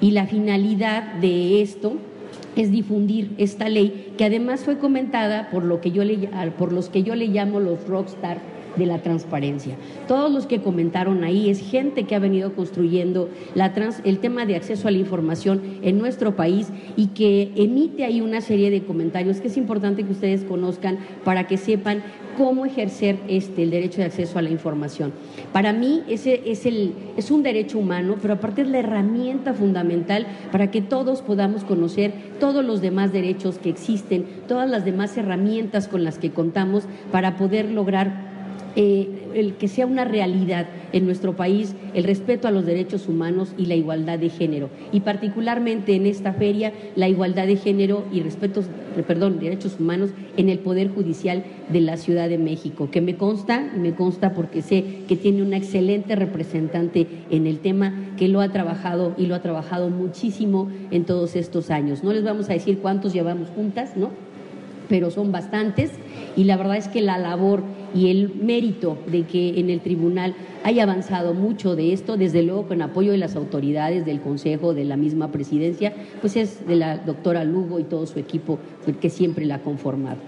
Y 0.00 0.10
la 0.10 0.26
finalidad 0.26 1.14
de 1.14 1.62
esto 1.62 1.94
es 2.56 2.70
difundir 2.70 3.30
esta 3.38 3.68
ley, 3.68 4.12
que 4.18 4.24
además 4.24 4.60
fue 4.64 4.78
comentada 4.78 5.50
por, 5.50 5.64
lo 5.64 5.80
que 5.80 5.90
yo 5.90 6.04
le, 6.04 6.28
por 6.58 6.72
los 6.72 6.88
que 6.88 7.02
yo 7.02 7.14
le 7.14 7.28
llamo 7.28 7.60
los 7.60 7.86
rockstar 7.86 8.38
de 8.76 8.86
la 8.86 9.02
transparencia. 9.02 9.76
Todos 10.08 10.30
los 10.32 10.46
que 10.46 10.62
comentaron 10.62 11.24
ahí 11.24 11.50
es 11.50 11.60
gente 11.60 12.04
que 12.04 12.14
ha 12.14 12.18
venido 12.18 12.54
construyendo 12.54 13.28
la 13.54 13.72
el 14.04 14.18
tema 14.18 14.44
de 14.44 14.56
acceso 14.56 14.88
a 14.88 14.90
la 14.90 14.98
información 14.98 15.62
en 15.82 15.98
nuestro 15.98 16.36
país 16.36 16.68
y 16.96 17.08
que 17.08 17.50
emite 17.56 18.04
ahí 18.04 18.20
una 18.20 18.40
serie 18.40 18.70
de 18.70 18.82
comentarios 18.82 19.40
que 19.40 19.48
es 19.48 19.56
importante 19.56 20.04
que 20.04 20.12
ustedes 20.12 20.44
conozcan 20.44 20.98
para 21.24 21.46
que 21.46 21.56
sepan 21.56 22.02
cómo 22.36 22.64
ejercer 22.64 23.18
este, 23.28 23.62
el 23.62 23.70
derecho 23.70 23.98
de 23.98 24.06
acceso 24.06 24.38
a 24.38 24.42
la 24.42 24.50
información. 24.50 25.12
Para 25.52 25.72
mí 25.72 26.02
ese 26.08 26.42
es, 26.46 26.66
el, 26.66 26.94
es 27.16 27.30
un 27.30 27.42
derecho 27.42 27.78
humano, 27.78 28.16
pero 28.20 28.34
aparte 28.34 28.62
es 28.62 28.68
la 28.68 28.78
herramienta 28.78 29.54
fundamental 29.54 30.26
para 30.50 30.70
que 30.70 30.82
todos 30.82 31.22
podamos 31.22 31.64
conocer 31.64 32.12
todos 32.40 32.64
los 32.64 32.80
demás 32.80 33.12
derechos 33.12 33.58
que 33.58 33.70
existen, 33.70 34.26
todas 34.48 34.68
las 34.68 34.84
demás 34.84 35.16
herramientas 35.16 35.88
con 35.88 36.04
las 36.04 36.18
que 36.18 36.30
contamos 36.30 36.84
para 37.10 37.36
poder 37.36 37.70
lograr 37.70 38.31
eh, 38.74 39.28
el 39.34 39.54
que 39.54 39.68
sea 39.68 39.86
una 39.86 40.04
realidad 40.04 40.66
en 40.92 41.06
nuestro 41.06 41.34
país 41.34 41.74
el 41.94 42.04
respeto 42.04 42.48
a 42.48 42.50
los 42.50 42.64
derechos 42.64 43.08
humanos 43.08 43.54
y 43.58 43.66
la 43.66 43.74
igualdad 43.74 44.18
de 44.18 44.30
género. 44.30 44.70
Y 44.92 45.00
particularmente 45.00 45.94
en 45.94 46.06
esta 46.06 46.32
feria, 46.32 46.72
la 46.96 47.08
igualdad 47.08 47.46
de 47.46 47.56
género 47.56 48.04
y 48.12 48.20
respeto, 48.20 48.62
perdón, 49.06 49.40
derechos 49.40 49.78
humanos 49.78 50.10
en 50.36 50.48
el 50.48 50.58
Poder 50.58 50.88
Judicial 50.88 51.44
de 51.70 51.80
la 51.80 51.96
Ciudad 51.96 52.28
de 52.28 52.38
México, 52.38 52.90
que 52.90 53.00
me 53.00 53.16
consta, 53.16 53.70
me 53.76 53.94
consta 53.94 54.32
porque 54.32 54.62
sé 54.62 55.00
que 55.08 55.16
tiene 55.16 55.42
una 55.42 55.56
excelente 55.56 56.16
representante 56.16 57.06
en 57.30 57.46
el 57.46 57.58
tema 57.58 57.94
que 58.16 58.28
lo 58.28 58.40
ha 58.40 58.48
trabajado 58.50 59.14
y 59.16 59.26
lo 59.26 59.34
ha 59.34 59.42
trabajado 59.42 59.90
muchísimo 59.90 60.68
en 60.90 61.04
todos 61.04 61.36
estos 61.36 61.70
años. 61.70 62.02
No 62.02 62.12
les 62.12 62.24
vamos 62.24 62.48
a 62.50 62.54
decir 62.54 62.78
cuántos 62.78 63.12
llevamos 63.12 63.48
juntas, 63.50 63.96
¿no? 63.96 64.10
Pero 64.88 65.10
son 65.10 65.32
bastantes 65.32 65.90
y 66.36 66.44
la 66.44 66.56
verdad 66.56 66.76
es 66.76 66.88
que 66.88 67.00
la 67.00 67.18
labor 67.18 67.62
y 67.94 68.10
el 68.10 68.34
mérito 68.34 68.98
de 69.06 69.24
que 69.24 69.60
en 69.60 69.70
el 69.70 69.80
tribunal 69.80 70.34
haya 70.64 70.84
avanzado 70.84 71.34
mucho 71.34 71.76
de 71.76 71.92
esto, 71.92 72.16
desde 72.16 72.42
luego 72.42 72.68
con 72.68 72.82
apoyo 72.82 73.12
de 73.12 73.18
las 73.18 73.36
autoridades, 73.36 74.06
del 74.06 74.20
Consejo, 74.20 74.74
de 74.74 74.84
la 74.84 74.96
misma 74.96 75.30
presidencia, 75.30 75.92
pues 76.20 76.36
es 76.36 76.66
de 76.66 76.76
la 76.76 76.98
doctora 76.98 77.44
Lugo 77.44 77.78
y 77.78 77.84
todo 77.84 78.06
su 78.06 78.18
equipo 78.18 78.58
que 79.00 79.10
siempre 79.10 79.44
la 79.44 79.56
ha 79.56 79.62
conformado. 79.62 80.18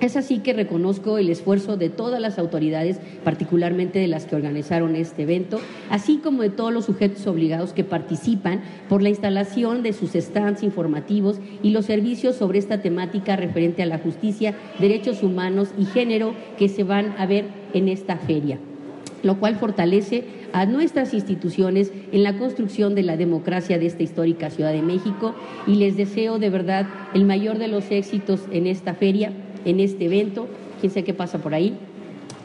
Es 0.00 0.16
así 0.16 0.40
que 0.40 0.52
reconozco 0.52 1.18
el 1.18 1.30
esfuerzo 1.30 1.76
de 1.76 1.88
todas 1.88 2.20
las 2.20 2.38
autoridades, 2.38 2.98
particularmente 3.22 3.98
de 3.98 4.08
las 4.08 4.26
que 4.26 4.36
organizaron 4.36 4.96
este 4.96 5.22
evento, 5.22 5.60
así 5.88 6.18
como 6.18 6.42
de 6.42 6.50
todos 6.50 6.72
los 6.72 6.84
sujetos 6.84 7.26
obligados 7.26 7.72
que 7.72 7.84
participan 7.84 8.62
por 8.88 9.02
la 9.02 9.08
instalación 9.08 9.82
de 9.82 9.92
sus 9.92 10.12
stands 10.12 10.62
informativos 10.62 11.38
y 11.62 11.70
los 11.70 11.86
servicios 11.86 12.36
sobre 12.36 12.58
esta 12.58 12.82
temática 12.82 13.36
referente 13.36 13.82
a 13.82 13.86
la 13.86 13.98
justicia, 13.98 14.54
derechos 14.78 15.22
humanos 15.22 15.70
y 15.78 15.86
género 15.86 16.34
que 16.58 16.68
se 16.68 16.82
van 16.82 17.14
a 17.18 17.26
ver 17.26 17.46
en 17.72 17.88
esta 17.88 18.16
feria 18.16 18.58
lo 19.22 19.40
cual 19.40 19.56
fortalece 19.56 20.24
a 20.52 20.66
nuestras 20.66 21.14
instituciones 21.14 21.90
en 22.12 22.22
la 22.22 22.36
construcción 22.36 22.94
de 22.94 23.02
la 23.02 23.16
democracia 23.16 23.78
de 23.78 23.86
esta 23.86 24.02
histórica 24.02 24.50
Ciudad 24.50 24.72
de 24.72 24.82
México 24.82 25.34
y 25.66 25.76
les 25.76 25.96
deseo 25.96 26.38
de 26.38 26.50
verdad 26.50 26.86
el 27.14 27.24
mayor 27.24 27.56
de 27.56 27.68
los 27.68 27.90
éxitos 27.90 28.42
en 28.52 28.66
esta 28.66 28.92
feria 28.94 29.32
en 29.64 29.80
este 29.80 30.06
evento. 30.06 30.46
Quién 30.80 30.92
sabe 30.92 31.04
qué 31.04 31.14
pasa 31.14 31.38
por 31.38 31.54
ahí. 31.54 31.76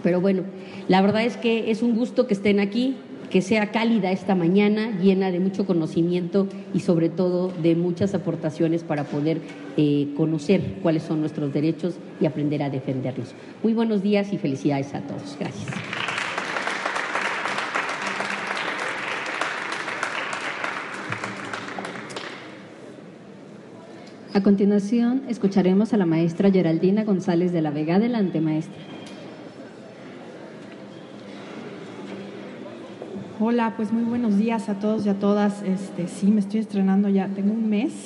Pero 0.04 0.22
bueno, 0.22 0.44
la 0.88 1.02
verdad 1.02 1.24
es 1.24 1.38
que 1.38 1.72
es 1.72 1.82
un 1.82 1.96
gusto 1.96 2.26
que 2.28 2.34
estén 2.34 2.60
aquí, 2.60 2.96
que 3.30 3.42
sea 3.42 3.72
cálida 3.72 4.12
esta 4.12 4.34
mañana, 4.34 4.98
llena 5.00 5.32
de 5.32 5.40
mucho 5.40 5.66
conocimiento 5.66 6.48
y 6.74 6.80
sobre 6.80 7.10
todo 7.10 7.52
de 7.62 7.76
muchas 7.76 8.16
aportaciones 8.16 8.84
para 8.84 9.04
poder 9.04 9.40
eh, 9.78 10.08
conocer 10.16 10.62
cuáles 10.82 11.04
son 11.04 11.20
nuestros 11.20 11.54
derechos 11.54 11.96
y 12.20 12.26
aprender 12.26 12.64
a 12.64 12.70
defenderlos. 12.70 13.36
Muy 13.62 13.74
buenos 13.74 14.02
días 14.02 14.34
y 14.34 14.38
felicidades 14.38 14.94
a 14.96 15.02
todos. 15.02 15.38
Gracias. 15.40 16.09
A 24.32 24.44
continuación, 24.44 25.24
escucharemos 25.28 25.92
a 25.94 25.98
la 25.98 26.06
maestra 26.06 26.52
Geraldina 26.52 27.04
González 27.04 27.52
de 27.52 27.64
la 27.64 27.72
Vega. 27.72 27.96
Adelante, 27.96 28.40
maestra. 28.40 28.76
Hola, 33.40 33.74
pues 33.76 33.92
muy 33.92 34.04
buenos 34.04 34.38
días 34.38 34.70
a 34.70 34.76
todos 34.76 35.08
y 35.08 35.10
a 35.10 35.16
todas. 35.16 35.64
Este, 35.64 36.08
sí, 36.08 36.28
me 36.28 36.42
estoy 36.42 36.60
estrenando 36.60 37.10
ya, 37.10 37.28
tengo 37.28 37.54
un 37.54 37.70
mes, 37.70 38.06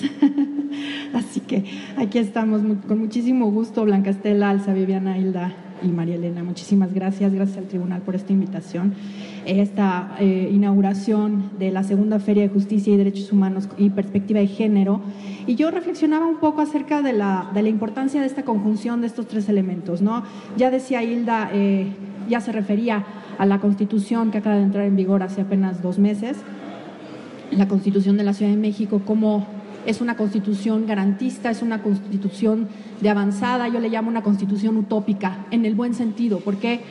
así 1.13 1.41
que 1.41 1.65
aquí 1.97 2.19
estamos 2.19 2.61
con 2.87 2.99
muchísimo 2.99 3.51
gusto, 3.51 3.83
Blanca 3.83 4.09
Estela, 4.11 4.49
Alza, 4.49 4.73
Viviana, 4.73 5.17
Hilda 5.17 5.53
y 5.81 5.87
María 5.87 6.15
Elena. 6.15 6.41
Muchísimas 6.41 6.93
gracias, 6.93 7.33
gracias 7.33 7.57
al 7.57 7.65
tribunal 7.65 8.01
por 8.01 8.15
esta 8.15 8.31
invitación 8.31 8.93
esta 9.45 10.15
eh, 10.19 10.49
inauguración 10.51 11.51
de 11.59 11.71
la 11.71 11.83
segunda 11.83 12.19
Feria 12.19 12.43
de 12.43 12.49
Justicia 12.49 12.93
y 12.93 12.97
Derechos 12.97 13.31
Humanos 13.31 13.67
y 13.77 13.89
Perspectiva 13.89 14.39
de 14.39 14.47
Género. 14.47 15.01
Y 15.47 15.55
yo 15.55 15.71
reflexionaba 15.71 16.25
un 16.25 16.37
poco 16.37 16.61
acerca 16.61 17.01
de 17.01 17.13
la, 17.13 17.49
de 17.53 17.61
la 17.63 17.69
importancia 17.69 18.21
de 18.21 18.27
esta 18.27 18.43
conjunción 18.43 19.01
de 19.01 19.07
estos 19.07 19.27
tres 19.27 19.49
elementos. 19.49 20.01
¿no? 20.01 20.23
Ya 20.57 20.71
decía 20.71 21.03
Hilda, 21.03 21.49
eh, 21.53 21.87
ya 22.29 22.41
se 22.41 22.51
refería 22.51 23.05
a 23.37 23.45
la 23.45 23.59
Constitución 23.59 24.31
que 24.31 24.37
acaba 24.37 24.55
de 24.55 24.63
entrar 24.63 24.85
en 24.85 24.95
vigor 24.95 25.23
hace 25.23 25.41
apenas 25.41 25.81
dos 25.81 25.99
meses, 25.99 26.37
la 27.51 27.67
Constitución 27.67 28.17
de 28.17 28.23
la 28.23 28.33
Ciudad 28.33 28.51
de 28.51 28.57
México, 28.57 29.01
como 29.05 29.45
es 29.85 30.01
una 30.01 30.15
constitución 30.15 30.85
garantista, 30.85 31.49
es 31.49 31.61
una 31.61 31.81
constitución 31.81 32.67
de 33.01 33.09
avanzada, 33.09 33.67
yo 33.67 33.79
le 33.79 33.89
llamo 33.89 34.09
una 34.09 34.23
constitución 34.23 34.77
utópica, 34.77 35.45
en 35.51 35.65
el 35.65 35.75
buen 35.75 35.93
sentido, 35.93 36.39
porque 36.39 36.81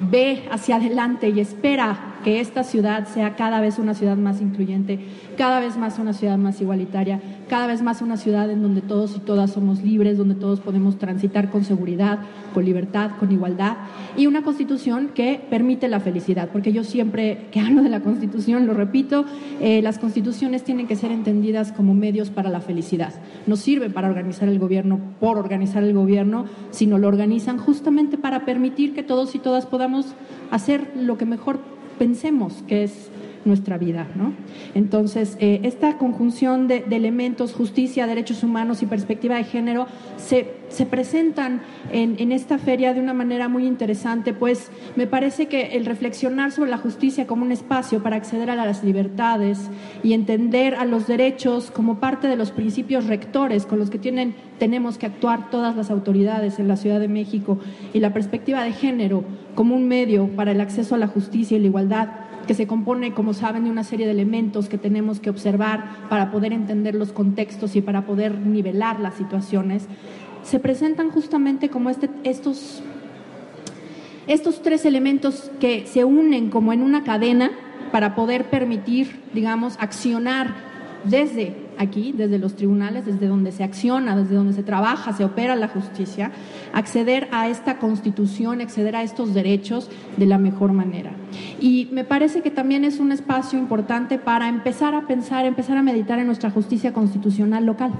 ve 0.00 0.48
hacia 0.50 0.76
adelante 0.76 1.28
y 1.28 1.40
espera 1.40 2.11
que 2.22 2.40
esta 2.40 2.64
ciudad 2.64 3.06
sea 3.08 3.36
cada 3.36 3.60
vez 3.60 3.78
una 3.78 3.94
ciudad 3.94 4.16
más 4.16 4.40
incluyente, 4.40 5.00
cada 5.36 5.60
vez 5.60 5.76
más 5.76 5.98
una 5.98 6.12
ciudad 6.12 6.38
más 6.38 6.60
igualitaria, 6.60 7.20
cada 7.48 7.66
vez 7.66 7.82
más 7.82 8.00
una 8.02 8.16
ciudad 8.16 8.50
en 8.50 8.62
donde 8.62 8.80
todos 8.80 9.16
y 9.16 9.20
todas 9.20 9.50
somos 9.50 9.82
libres, 9.82 10.18
donde 10.18 10.34
todos 10.34 10.60
podemos 10.60 10.98
transitar 10.98 11.50
con 11.50 11.64
seguridad, 11.64 12.20
con 12.54 12.64
libertad, 12.64 13.12
con 13.18 13.32
igualdad, 13.32 13.76
y 14.16 14.26
una 14.26 14.42
constitución 14.42 15.10
que 15.14 15.40
permite 15.50 15.88
la 15.88 16.00
felicidad, 16.00 16.48
porque 16.52 16.72
yo 16.72 16.84
siempre 16.84 17.48
que 17.50 17.60
hablo 17.60 17.82
de 17.82 17.88
la 17.88 18.00
constitución, 18.00 18.66
lo 18.66 18.74
repito, 18.74 19.24
eh, 19.60 19.82
las 19.82 19.98
constituciones 19.98 20.64
tienen 20.64 20.86
que 20.86 20.96
ser 20.96 21.10
entendidas 21.10 21.72
como 21.72 21.94
medios 21.94 22.30
para 22.30 22.50
la 22.50 22.60
felicidad. 22.60 23.12
No 23.46 23.56
sirven 23.56 23.92
para 23.92 24.08
organizar 24.08 24.48
el 24.48 24.58
gobierno 24.58 24.98
por 25.20 25.38
organizar 25.38 25.82
el 25.82 25.92
gobierno, 25.92 26.46
sino 26.70 26.98
lo 26.98 27.08
organizan 27.08 27.58
justamente 27.58 28.18
para 28.18 28.44
permitir 28.44 28.94
que 28.94 29.02
todos 29.02 29.34
y 29.34 29.38
todas 29.38 29.66
podamos 29.66 30.14
hacer 30.50 30.92
lo 30.96 31.18
que 31.18 31.26
mejor 31.26 31.60
pensemos 31.98 32.62
que 32.66 32.84
es 32.84 33.10
nuestra 33.44 33.78
vida. 33.78 34.06
¿no? 34.14 34.32
Entonces, 34.74 35.36
eh, 35.40 35.60
esta 35.64 35.98
conjunción 35.98 36.68
de, 36.68 36.84
elementos, 36.90 37.52
justicia, 37.52 38.06
derechos 38.06 38.42
humanos 38.42 38.82
y 38.82 38.86
perspectiva 38.86 39.36
de 39.36 39.44
género, 39.44 39.86
se, 40.16 40.54
se 40.68 40.86
presentan 40.86 41.62
en, 41.90 42.16
en, 42.18 42.32
esta 42.32 42.58
feria 42.58 42.94
de 42.94 43.00
una 43.00 43.14
manera 43.14 43.48
muy 43.48 43.66
interesante, 43.66 44.32
pues 44.32 44.70
me 44.96 45.06
parece 45.06 45.46
que 45.46 45.76
el 45.76 45.86
reflexionar 45.86 46.52
sobre 46.52 46.70
la 46.70 46.78
justicia 46.78 47.26
como 47.26 47.44
un 47.44 47.52
espacio 47.52 48.02
para 48.02 48.16
acceder 48.16 48.50
a 48.50 48.56
las 48.56 48.84
libertades 48.84 49.58
y 50.02 50.12
entender 50.12 50.74
a 50.76 50.84
los 50.84 51.06
derechos 51.06 51.70
como 51.70 51.98
parte 51.98 52.28
de 52.28 52.36
los 52.36 52.50
principios 52.52 53.06
rectores 53.06 53.66
con 53.66 53.78
los 53.78 53.90
que 53.90 53.98
tienen, 53.98 54.34
tenemos 54.58 54.98
que 54.98 55.06
actuar 55.06 55.50
todas 55.50 55.76
las 55.76 55.90
autoridades 55.90 56.58
en 56.58 56.68
la 56.68 56.76
Ciudad 56.76 57.00
de 57.00 57.08
México 57.08 57.58
y 57.92 58.00
la 58.00 58.12
perspectiva 58.12 58.62
de 58.62 58.72
género 58.72 59.24
como 59.54 59.74
un 59.74 59.88
medio 59.88 60.28
para 60.28 60.52
el 60.52 60.60
acceso 60.60 60.94
a 60.94 60.98
la 60.98 61.06
justicia 61.06 61.56
y 61.56 61.60
la 61.60 61.66
igualdad 61.66 62.08
que 62.46 62.54
se 62.54 62.66
compone, 62.66 63.14
como 63.14 63.34
saben, 63.34 63.64
de 63.64 63.70
una 63.70 63.84
serie 63.84 64.06
de 64.06 64.12
elementos 64.12 64.68
que 64.68 64.78
tenemos 64.78 65.20
que 65.20 65.30
observar 65.30 66.08
para 66.08 66.30
poder 66.30 66.52
entender 66.52 66.94
los 66.94 67.12
contextos 67.12 67.76
y 67.76 67.82
para 67.82 68.04
poder 68.04 68.38
nivelar 68.38 69.00
las 69.00 69.14
situaciones, 69.14 69.86
se 70.42 70.58
presentan 70.58 71.10
justamente 71.10 71.68
como 71.68 71.88
este, 71.90 72.10
estos, 72.24 72.82
estos 74.26 74.62
tres 74.62 74.84
elementos 74.84 75.50
que 75.60 75.86
se 75.86 76.04
unen 76.04 76.50
como 76.50 76.72
en 76.72 76.82
una 76.82 77.04
cadena 77.04 77.52
para 77.92 78.14
poder 78.14 78.50
permitir, 78.50 79.20
digamos, 79.34 79.76
accionar 79.78 80.54
desde 81.04 81.54
aquí, 81.78 82.12
desde 82.16 82.38
los 82.38 82.56
tribunales, 82.56 83.06
desde 83.06 83.26
donde 83.26 83.52
se 83.52 83.64
acciona, 83.64 84.16
desde 84.16 84.34
donde 84.34 84.52
se 84.52 84.62
trabaja, 84.62 85.12
se 85.12 85.24
opera 85.24 85.56
la 85.56 85.68
justicia, 85.68 86.32
acceder 86.72 87.28
a 87.32 87.48
esta 87.48 87.78
constitución, 87.78 88.60
acceder 88.60 88.96
a 88.96 89.02
estos 89.02 89.34
derechos 89.34 89.90
de 90.16 90.26
la 90.26 90.38
mejor 90.38 90.72
manera. 90.72 91.12
Y 91.60 91.88
me 91.92 92.04
parece 92.04 92.42
que 92.42 92.50
también 92.50 92.84
es 92.84 93.00
un 93.00 93.12
espacio 93.12 93.58
importante 93.58 94.18
para 94.18 94.48
empezar 94.48 94.94
a 94.94 95.06
pensar, 95.06 95.46
empezar 95.46 95.76
a 95.76 95.82
meditar 95.82 96.18
en 96.18 96.26
nuestra 96.26 96.50
justicia 96.50 96.92
constitucional 96.92 97.64
local, 97.64 97.92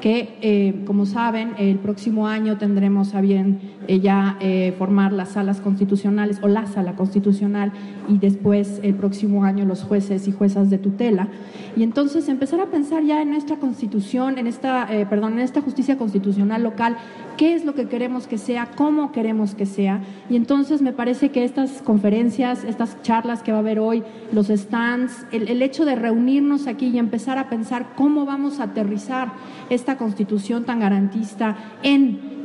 que, 0.00 0.38
eh, 0.40 0.82
como 0.86 1.06
saben, 1.06 1.54
el 1.58 1.78
próximo 1.78 2.28
año 2.28 2.58
tendremos 2.58 3.14
a 3.14 3.20
bien 3.20 3.60
eh, 3.88 4.00
ya 4.00 4.36
eh, 4.40 4.74
formar 4.78 5.12
las 5.12 5.30
salas 5.30 5.60
constitucionales 5.60 6.38
o 6.42 6.48
la 6.48 6.66
sala 6.66 6.96
constitucional 6.96 7.72
y 8.08 8.18
después 8.18 8.80
el 8.82 8.94
próximo 8.94 9.44
año 9.44 9.64
los 9.64 9.82
jueces 9.82 10.28
y 10.28 10.32
juezas 10.32 10.70
de 10.70 10.78
tutela. 10.78 11.28
Y 11.76 11.82
entonces 11.82 12.28
empezar 12.28 12.60
a 12.60 12.66
pensar 12.66 13.04
ya 13.04 13.15
en 13.22 13.30
nuestra 13.30 13.56
constitución, 13.56 14.38
en 14.38 14.46
esta, 14.46 14.92
eh, 14.92 15.06
perdón, 15.06 15.34
en 15.34 15.40
esta 15.40 15.60
justicia 15.60 15.96
constitucional 15.96 16.62
local, 16.62 16.96
qué 17.36 17.54
es 17.54 17.64
lo 17.64 17.74
que 17.74 17.88
queremos 17.88 18.26
que 18.26 18.38
sea, 18.38 18.70
cómo 18.76 19.12
queremos 19.12 19.54
que 19.54 19.66
sea. 19.66 20.00
Y 20.28 20.36
entonces 20.36 20.82
me 20.82 20.92
parece 20.92 21.30
que 21.30 21.44
estas 21.44 21.82
conferencias, 21.82 22.64
estas 22.64 23.00
charlas 23.02 23.42
que 23.42 23.52
va 23.52 23.58
a 23.58 23.60
haber 23.60 23.78
hoy, 23.78 24.02
los 24.32 24.48
stands, 24.48 25.26
el, 25.32 25.48
el 25.48 25.62
hecho 25.62 25.84
de 25.84 25.96
reunirnos 25.96 26.66
aquí 26.66 26.86
y 26.88 26.98
empezar 26.98 27.38
a 27.38 27.48
pensar 27.48 27.94
cómo 27.96 28.24
vamos 28.24 28.60
a 28.60 28.64
aterrizar 28.64 29.32
esta 29.70 29.96
constitución 29.96 30.64
tan 30.64 30.80
garantista 30.80 31.56
en 31.82 32.35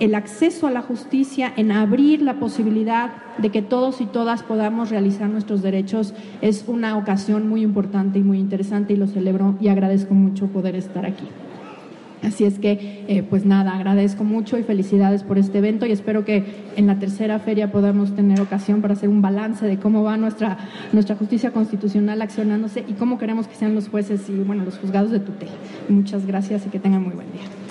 el 0.00 0.14
acceso 0.14 0.66
a 0.66 0.70
la 0.70 0.82
justicia, 0.82 1.52
en 1.56 1.72
abrir 1.72 2.22
la 2.22 2.34
posibilidad 2.34 3.10
de 3.38 3.50
que 3.50 3.62
todos 3.62 4.00
y 4.00 4.06
todas 4.06 4.42
podamos 4.42 4.90
realizar 4.90 5.28
nuestros 5.28 5.62
derechos, 5.62 6.14
es 6.40 6.64
una 6.66 6.96
ocasión 6.96 7.48
muy 7.48 7.62
importante 7.62 8.18
y 8.18 8.22
muy 8.22 8.38
interesante 8.38 8.92
y 8.92 8.96
lo 8.96 9.06
celebro 9.06 9.56
y 9.60 9.68
agradezco 9.68 10.14
mucho 10.14 10.46
poder 10.48 10.76
estar 10.76 11.06
aquí. 11.06 11.24
Así 12.22 12.44
es 12.44 12.58
que, 12.58 13.04
eh, 13.06 13.22
pues 13.22 13.44
nada, 13.44 13.74
agradezco 13.76 14.24
mucho 14.24 14.58
y 14.58 14.64
felicidades 14.64 15.22
por 15.22 15.38
este 15.38 15.58
evento 15.58 15.86
y 15.86 15.92
espero 15.92 16.24
que 16.24 16.44
en 16.76 16.86
la 16.88 16.98
tercera 16.98 17.38
feria 17.38 17.70
podamos 17.70 18.14
tener 18.14 18.40
ocasión 18.40 18.82
para 18.82 18.94
hacer 18.94 19.08
un 19.08 19.22
balance 19.22 19.64
de 19.66 19.78
cómo 19.78 20.02
va 20.02 20.16
nuestra, 20.16 20.58
nuestra 20.92 21.14
justicia 21.14 21.52
constitucional 21.52 22.20
accionándose 22.20 22.84
y 22.88 22.94
cómo 22.94 23.18
queremos 23.18 23.46
que 23.46 23.54
sean 23.54 23.74
los 23.74 23.88
jueces 23.88 24.28
y, 24.28 24.32
bueno, 24.32 24.64
los 24.64 24.78
juzgados 24.78 25.12
de 25.12 25.20
tutela. 25.20 25.52
Muchas 25.88 26.26
gracias 26.26 26.66
y 26.66 26.70
que 26.70 26.80
tengan 26.80 27.04
muy 27.04 27.14
buen 27.14 27.30
día. 27.32 27.67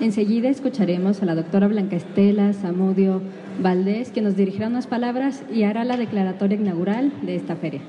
Enseguida 0.00 0.48
escucharemos 0.48 1.22
a 1.22 1.26
la 1.26 1.34
doctora 1.34 1.68
Blanca 1.68 1.94
Estela 1.94 2.54
Zamudio 2.54 3.20
Valdés, 3.60 4.10
que 4.10 4.22
nos 4.22 4.34
dirigirá 4.34 4.68
unas 4.68 4.86
palabras 4.86 5.42
y 5.52 5.64
hará 5.64 5.84
la 5.84 5.98
declaratoria 5.98 6.56
inaugural 6.56 7.12
de 7.20 7.36
esta 7.36 7.54
feria. 7.54 7.82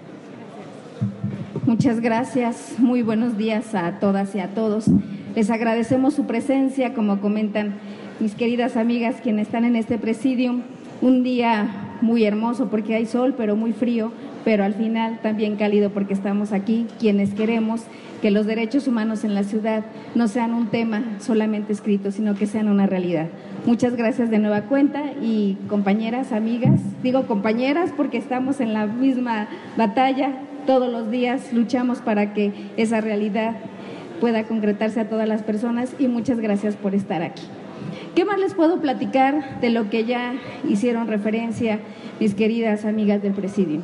Muchas 1.65 2.01
gracias, 2.01 2.75
muy 2.79 3.01
buenos 3.01 3.37
días 3.37 3.73
a 3.75 3.99
todas 4.01 4.35
y 4.35 4.41
a 4.41 4.49
todos. 4.49 4.87
Les 5.37 5.49
agradecemos 5.49 6.13
su 6.13 6.25
presencia, 6.25 6.93
como 6.93 7.21
comentan 7.21 7.75
mis 8.19 8.35
queridas 8.35 8.75
amigas 8.75 9.21
quienes 9.23 9.47
están 9.47 9.63
en 9.63 9.77
este 9.77 9.97
presidium. 9.97 10.63
Un 11.01 11.23
día 11.23 11.97
muy 12.01 12.25
hermoso 12.25 12.69
porque 12.69 12.93
hay 12.93 13.05
sol, 13.05 13.35
pero 13.37 13.55
muy 13.55 13.71
frío, 13.71 14.11
pero 14.43 14.63
al 14.63 14.73
final 14.73 15.19
también 15.21 15.55
cálido 15.55 15.91
porque 15.91 16.13
estamos 16.13 16.51
aquí, 16.51 16.87
quienes 16.99 17.33
queremos 17.33 17.81
que 18.21 18.31
los 18.31 18.45
derechos 18.45 18.87
humanos 18.87 19.23
en 19.23 19.33
la 19.33 19.43
ciudad 19.43 19.83
no 20.13 20.27
sean 20.27 20.53
un 20.53 20.67
tema 20.67 21.03
solamente 21.19 21.73
escrito, 21.73 22.11
sino 22.11 22.35
que 22.35 22.45
sean 22.45 22.67
una 22.67 22.85
realidad. 22.85 23.27
Muchas 23.65 23.95
gracias 23.95 24.29
de 24.29 24.39
nueva 24.39 24.63
cuenta 24.63 25.13
y 25.21 25.57
compañeras, 25.67 26.31
amigas, 26.31 26.79
digo 27.03 27.25
compañeras 27.25 27.91
porque 27.95 28.17
estamos 28.17 28.59
en 28.59 28.73
la 28.73 28.85
misma 28.85 29.47
batalla, 29.75 30.33
todos 30.65 30.91
los 30.91 31.09
días 31.09 31.51
luchamos 31.51 31.99
para 31.99 32.33
que 32.33 32.53
esa 32.77 33.01
realidad 33.01 33.55
pueda 34.19 34.43
concretarse 34.43 34.99
a 34.99 35.09
todas 35.09 35.27
las 35.27 35.41
personas 35.41 35.95
y 35.97 36.07
muchas 36.07 36.39
gracias 36.39 36.75
por 36.75 36.93
estar 36.93 37.23
aquí. 37.23 37.43
¿Qué 38.15 38.25
más 38.25 38.39
les 38.39 38.53
puedo 38.53 38.79
platicar 38.79 39.59
de 39.61 39.69
lo 39.71 39.89
que 39.89 40.05
ya 40.05 40.33
hicieron 40.67 41.07
referencia 41.07 41.79
mis 42.19 42.35
queridas 42.35 42.85
amigas 42.85 43.23
del 43.23 43.33
presidio? 43.33 43.81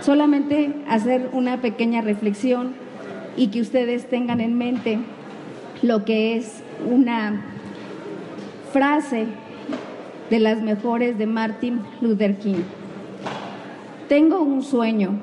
Solamente 0.00 0.74
hacer 0.88 1.28
una 1.32 1.60
pequeña 1.60 2.00
reflexión 2.00 2.72
y 3.36 3.48
que 3.48 3.60
ustedes 3.60 4.08
tengan 4.08 4.40
en 4.40 4.56
mente 4.56 4.98
lo 5.82 6.04
que 6.04 6.36
es 6.36 6.62
una 6.90 7.44
frase 8.72 9.26
de 10.30 10.38
las 10.38 10.62
mejores 10.62 11.18
de 11.18 11.26
Martin 11.26 11.80
Luther 12.00 12.38
King. 12.38 12.62
Tengo 14.08 14.40
un 14.40 14.62
sueño, 14.62 15.18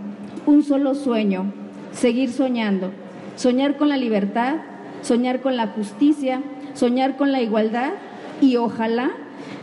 un 0.45 0.63
solo 0.63 0.93
sueño, 0.95 1.51
seguir 1.91 2.29
soñando, 2.31 2.91
soñar 3.35 3.77
con 3.77 3.89
la 3.89 3.97
libertad, 3.97 4.57
soñar 5.01 5.41
con 5.41 5.57
la 5.57 5.67
justicia, 5.67 6.41
soñar 6.73 7.17
con 7.17 7.31
la 7.31 7.41
igualdad 7.41 7.93
y 8.41 8.57
ojalá 8.57 9.11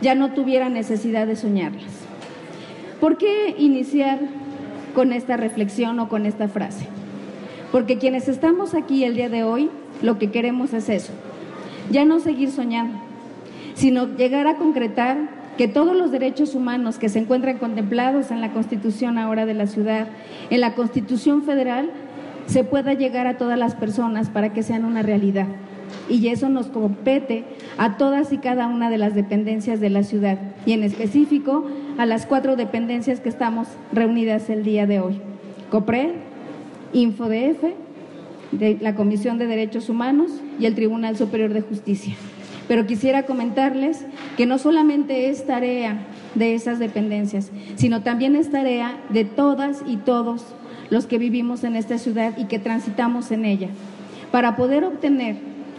ya 0.01 0.13
no 0.13 0.33
tuviera 0.33 0.69
necesidad 0.69 1.25
de 1.25 1.35
soñarlas. 1.35 2.05
¿Por 2.99 3.17
qué 3.17 3.55
iniciar 3.57 4.19
con 4.95 5.13
esta 5.13 5.37
reflexión 5.37 5.99
o 5.99 6.09
con 6.09 6.25
esta 6.25 6.47
frase? 6.47 6.87
Porque 7.71 7.97
quienes 7.97 8.27
estamos 8.27 8.73
aquí 8.73 9.03
el 9.03 9.15
día 9.15 9.29
de 9.29 9.43
hoy, 9.43 9.69
lo 10.01 10.17
que 10.17 10.31
queremos 10.31 10.73
es 10.73 10.89
eso, 10.89 11.13
ya 11.91 12.05
no 12.05 12.19
seguir 12.19 12.49
soñando, 12.49 12.97
sino 13.75 14.07
llegar 14.15 14.47
a 14.47 14.55
concretar 14.55 15.29
que 15.57 15.67
todos 15.67 15.95
los 15.95 16.11
derechos 16.11 16.55
humanos 16.55 16.97
que 16.97 17.09
se 17.09 17.19
encuentran 17.19 17.57
contemplados 17.57 18.31
en 18.31 18.41
la 18.41 18.51
Constitución 18.51 19.17
ahora 19.17 19.45
de 19.45 19.53
la 19.53 19.67
ciudad, 19.67 20.07
en 20.49 20.61
la 20.61 20.73
Constitución 20.73 21.43
federal, 21.43 21.91
se 22.47 22.63
pueda 22.63 22.93
llegar 22.93 23.27
a 23.27 23.37
todas 23.37 23.57
las 23.57 23.75
personas 23.75 24.29
para 24.29 24.53
que 24.53 24.63
sean 24.63 24.85
una 24.85 25.01
realidad. 25.01 25.47
Y 26.09 26.27
eso 26.27 26.49
nos 26.49 26.67
compete 26.67 27.43
a 27.77 27.97
todas 27.97 28.31
y 28.31 28.37
cada 28.37 28.67
una 28.67 28.89
de 28.89 28.97
las 28.97 29.15
dependencias 29.15 29.79
de 29.79 29.89
la 29.89 30.03
ciudad, 30.03 30.39
y 30.65 30.73
en 30.73 30.83
específico 30.83 31.65
a 31.97 32.05
las 32.05 32.25
cuatro 32.25 32.55
dependencias 32.55 33.19
que 33.19 33.29
estamos 33.29 33.67
reunidas 33.91 34.49
el 34.49 34.63
día 34.63 34.85
de 34.85 34.99
hoy. 34.99 35.19
COPRED, 35.71 36.11
InfoDF, 36.93 37.63
de 38.51 38.77
la 38.79 38.95
Comisión 38.95 39.37
de 39.37 39.47
Derechos 39.47 39.89
Humanos 39.89 40.31
y 40.59 40.65
el 40.65 40.75
Tribunal 40.75 41.17
Superior 41.17 41.53
de 41.53 41.61
Justicia. 41.61 42.13
Pero 42.67 42.87
quisiera 42.87 43.23
comentarles 43.23 44.05
que 44.37 44.45
no 44.45 44.57
solamente 44.57 45.29
es 45.29 45.45
tarea 45.45 46.05
de 46.35 46.55
esas 46.55 46.79
dependencias, 46.79 47.51
sino 47.75 48.01
también 48.01 48.35
es 48.35 48.51
tarea 48.51 48.97
de 49.09 49.25
todas 49.25 49.83
y 49.85 49.97
todos 49.97 50.43
los 50.89 51.05
que 51.05 51.17
vivimos 51.17 51.63
en 51.63 51.75
esta 51.75 51.97
ciudad 51.97 52.37
y 52.37 52.45
que 52.45 52.59
transitamos 52.59 53.31
en 53.31 53.45
ella, 53.45 53.69
para 54.31 54.55
poder 54.55 54.83
obtener 54.83 55.37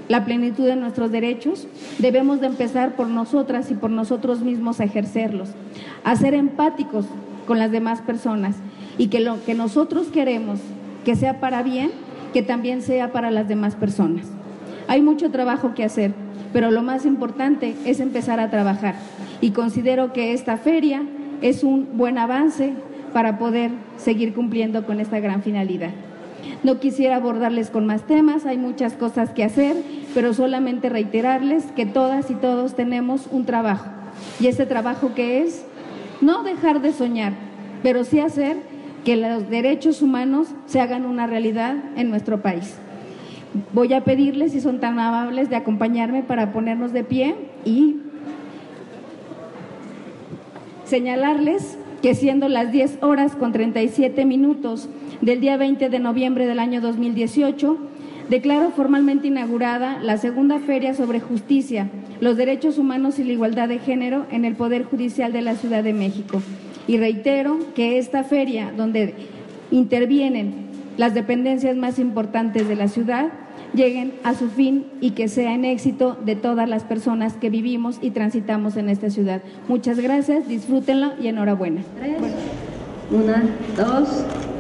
la 0.09 0.25
plenitud 0.25 0.65
de 0.65 0.77
nuestros 0.77 1.11
derechos, 1.11 1.67
debemos 1.99 2.41
de 2.41 2.47
empezar 2.47 2.95
por 2.95 3.09
nosotras 3.09 3.71
y 3.71 3.75
por 3.75 3.91
nosotros 3.91 4.41
mismos 4.41 4.81
a 4.81 4.85
ejercerlos, 4.85 5.51
a 6.05 6.17
ser 6.17 6.35
empáticos 6.35 7.07
con 7.47 7.59
las 7.59 7.71
demás 7.71 8.01
personas 8.01 8.57
y 8.99 9.09
que 9.09 9.21
lo 9.21 9.45
que 9.45 9.55
nosotros 9.55 10.09
queremos 10.09 10.61
que 11.05 11.17
sea 11.17 11.41
para 11.41 11.63
bien, 11.63 11.91
que 12.33 12.43
también 12.43 12.83
sea 12.83 13.13
para 13.13 13.31
las 13.31 13.49
demás 13.49 13.77
personas. 13.77 14.27
Hay 14.89 15.03
mucho 15.03 15.31
trabajo 15.31 15.75
que 15.75 15.85
hacer, 15.85 16.13
pero 16.53 16.71
lo 16.71 16.83
más 16.83 17.07
importante 17.07 17.75
es 17.85 18.01
empezar 18.01 18.41
a 18.41 18.51
trabajar 18.51 18.97
y 19.41 19.51
considero 19.51 20.13
que 20.13 20.33
esta 20.33 20.57
feria 20.57 21.03
es 21.43 21.65
un 21.65 21.97
buen 21.97 22.19
avance 22.19 22.73
para 23.13 23.39
poder 23.39 23.71
seguir 23.97 24.35
cumpliendo 24.35 24.85
con 24.85 25.01
esta 25.01 25.21
gran 25.21 25.43
finalidad. 25.43 25.91
No 26.63 26.81
quisiera 26.81 27.17
abordarles 27.17 27.71
con 27.71 27.87
más 27.87 28.07
temas, 28.07 28.47
hay 28.47 28.59
muchas 28.59 28.95
cosas 28.95 29.31
que 29.31 29.45
hacer, 29.45 29.77
pero 30.15 30.35
solamente 30.35 30.89
reiterarles 30.89 31.65
que 31.73 31.87
todas 31.87 32.31
y 32.31 32.35
todos 32.35 32.75
tenemos 32.75 33.29
un 33.31 33.45
trabajo. 33.45 33.87
Y 34.41 34.47
ese 34.47 34.67
trabajo 34.67 35.15
que 35.15 35.43
es 35.43 35.65
no 36.21 36.43
dejar 36.43 36.81
de 36.81 36.93
soñar, 36.93 37.33
pero 37.83 38.05
sí 38.05 38.21
hacer 38.21 38.57
que 39.05 39.17
los 39.17 39.49
derechos 39.49 40.03
humanos 40.03 40.49
se 40.67 40.81
hagan 40.81 41.07
una 41.07 41.27
realidad 41.27 41.77
en 41.97 42.11
nuestro 42.11 42.43
país. 42.43 42.75
Voy 43.73 43.95
a 43.95 44.03
pedirles, 44.03 44.53
si 44.53 44.61
son 44.61 44.81
tan 44.81 44.99
amables, 44.99 45.49
de 45.49 45.57
acompañarme 45.57 46.23
para 46.23 46.53
ponernos 46.53 46.93
de 46.93 47.05
pie 47.05 47.37
y 47.65 47.99
señalarles 50.85 51.79
que 52.03 52.15
siendo 52.15 52.49
las 52.49 52.73
10 52.73 53.03
horas 53.03 53.35
con 53.37 53.53
37 53.53 54.25
minutos 54.25 54.89
del 55.21 55.41
día 55.41 55.57
20 55.57 55.89
de 55.89 55.99
noviembre 55.99 56.47
del 56.47 56.59
año 56.59 56.81
2018, 56.81 57.79
declaro 58.29 58.71
formalmente 58.71 59.29
inaugurada 59.29 59.99
la 60.03 60.17
segunda 60.17 60.59
feria 60.59 60.95
sobre 60.95 61.21
justicia, 61.21 61.89
los 62.21 62.37
derechos 62.37 62.79
humanos 62.79 63.19
y 63.19 63.25
la 63.25 63.33
igualdad 63.33 63.69
de 63.69 63.79
género 63.79 64.27
en 64.31 64.45
el 64.45 64.57
Poder 64.57 64.85
Judicial 64.85 65.33
de 65.33 65.43
la 65.43 65.55
Ciudad 65.55 65.85
de 65.85 65.93
México. 65.93 66.43
Y 66.87 66.99
reitero 66.99 67.59
que 67.75 67.99
esta 67.99 68.25
feria, 68.25 68.73
donde 68.77 69.15
intervienen 69.71 70.67
las 70.97 71.15
dependencias 71.15 71.77
más 71.77 71.99
importantes 71.99 72.69
de 72.69 72.77
la 72.77 72.89
ciudad, 72.89 73.31
lleguen 73.75 74.15
a 74.23 74.35
su 74.35 74.49
fin 74.49 74.87
y 75.01 75.11
que 75.11 75.29
sea 75.29 75.53
en 75.55 75.65
éxito 75.65 76.17
de 76.25 76.37
todas 76.37 76.69
las 76.69 76.85
personas 76.85 77.35
que 77.35 77.51
vivimos 77.51 77.99
y 78.01 78.11
transitamos 78.11 78.77
en 78.77 78.89
esta 78.89 79.11
ciudad. 79.11 79.43
Muchas 79.69 79.99
gracias, 79.99 80.49
disfrútenlo 80.49 81.13
y 81.21 81.29
enhorabuena. 81.29 81.83
Una, 83.11 83.45
dos, 83.77 84.25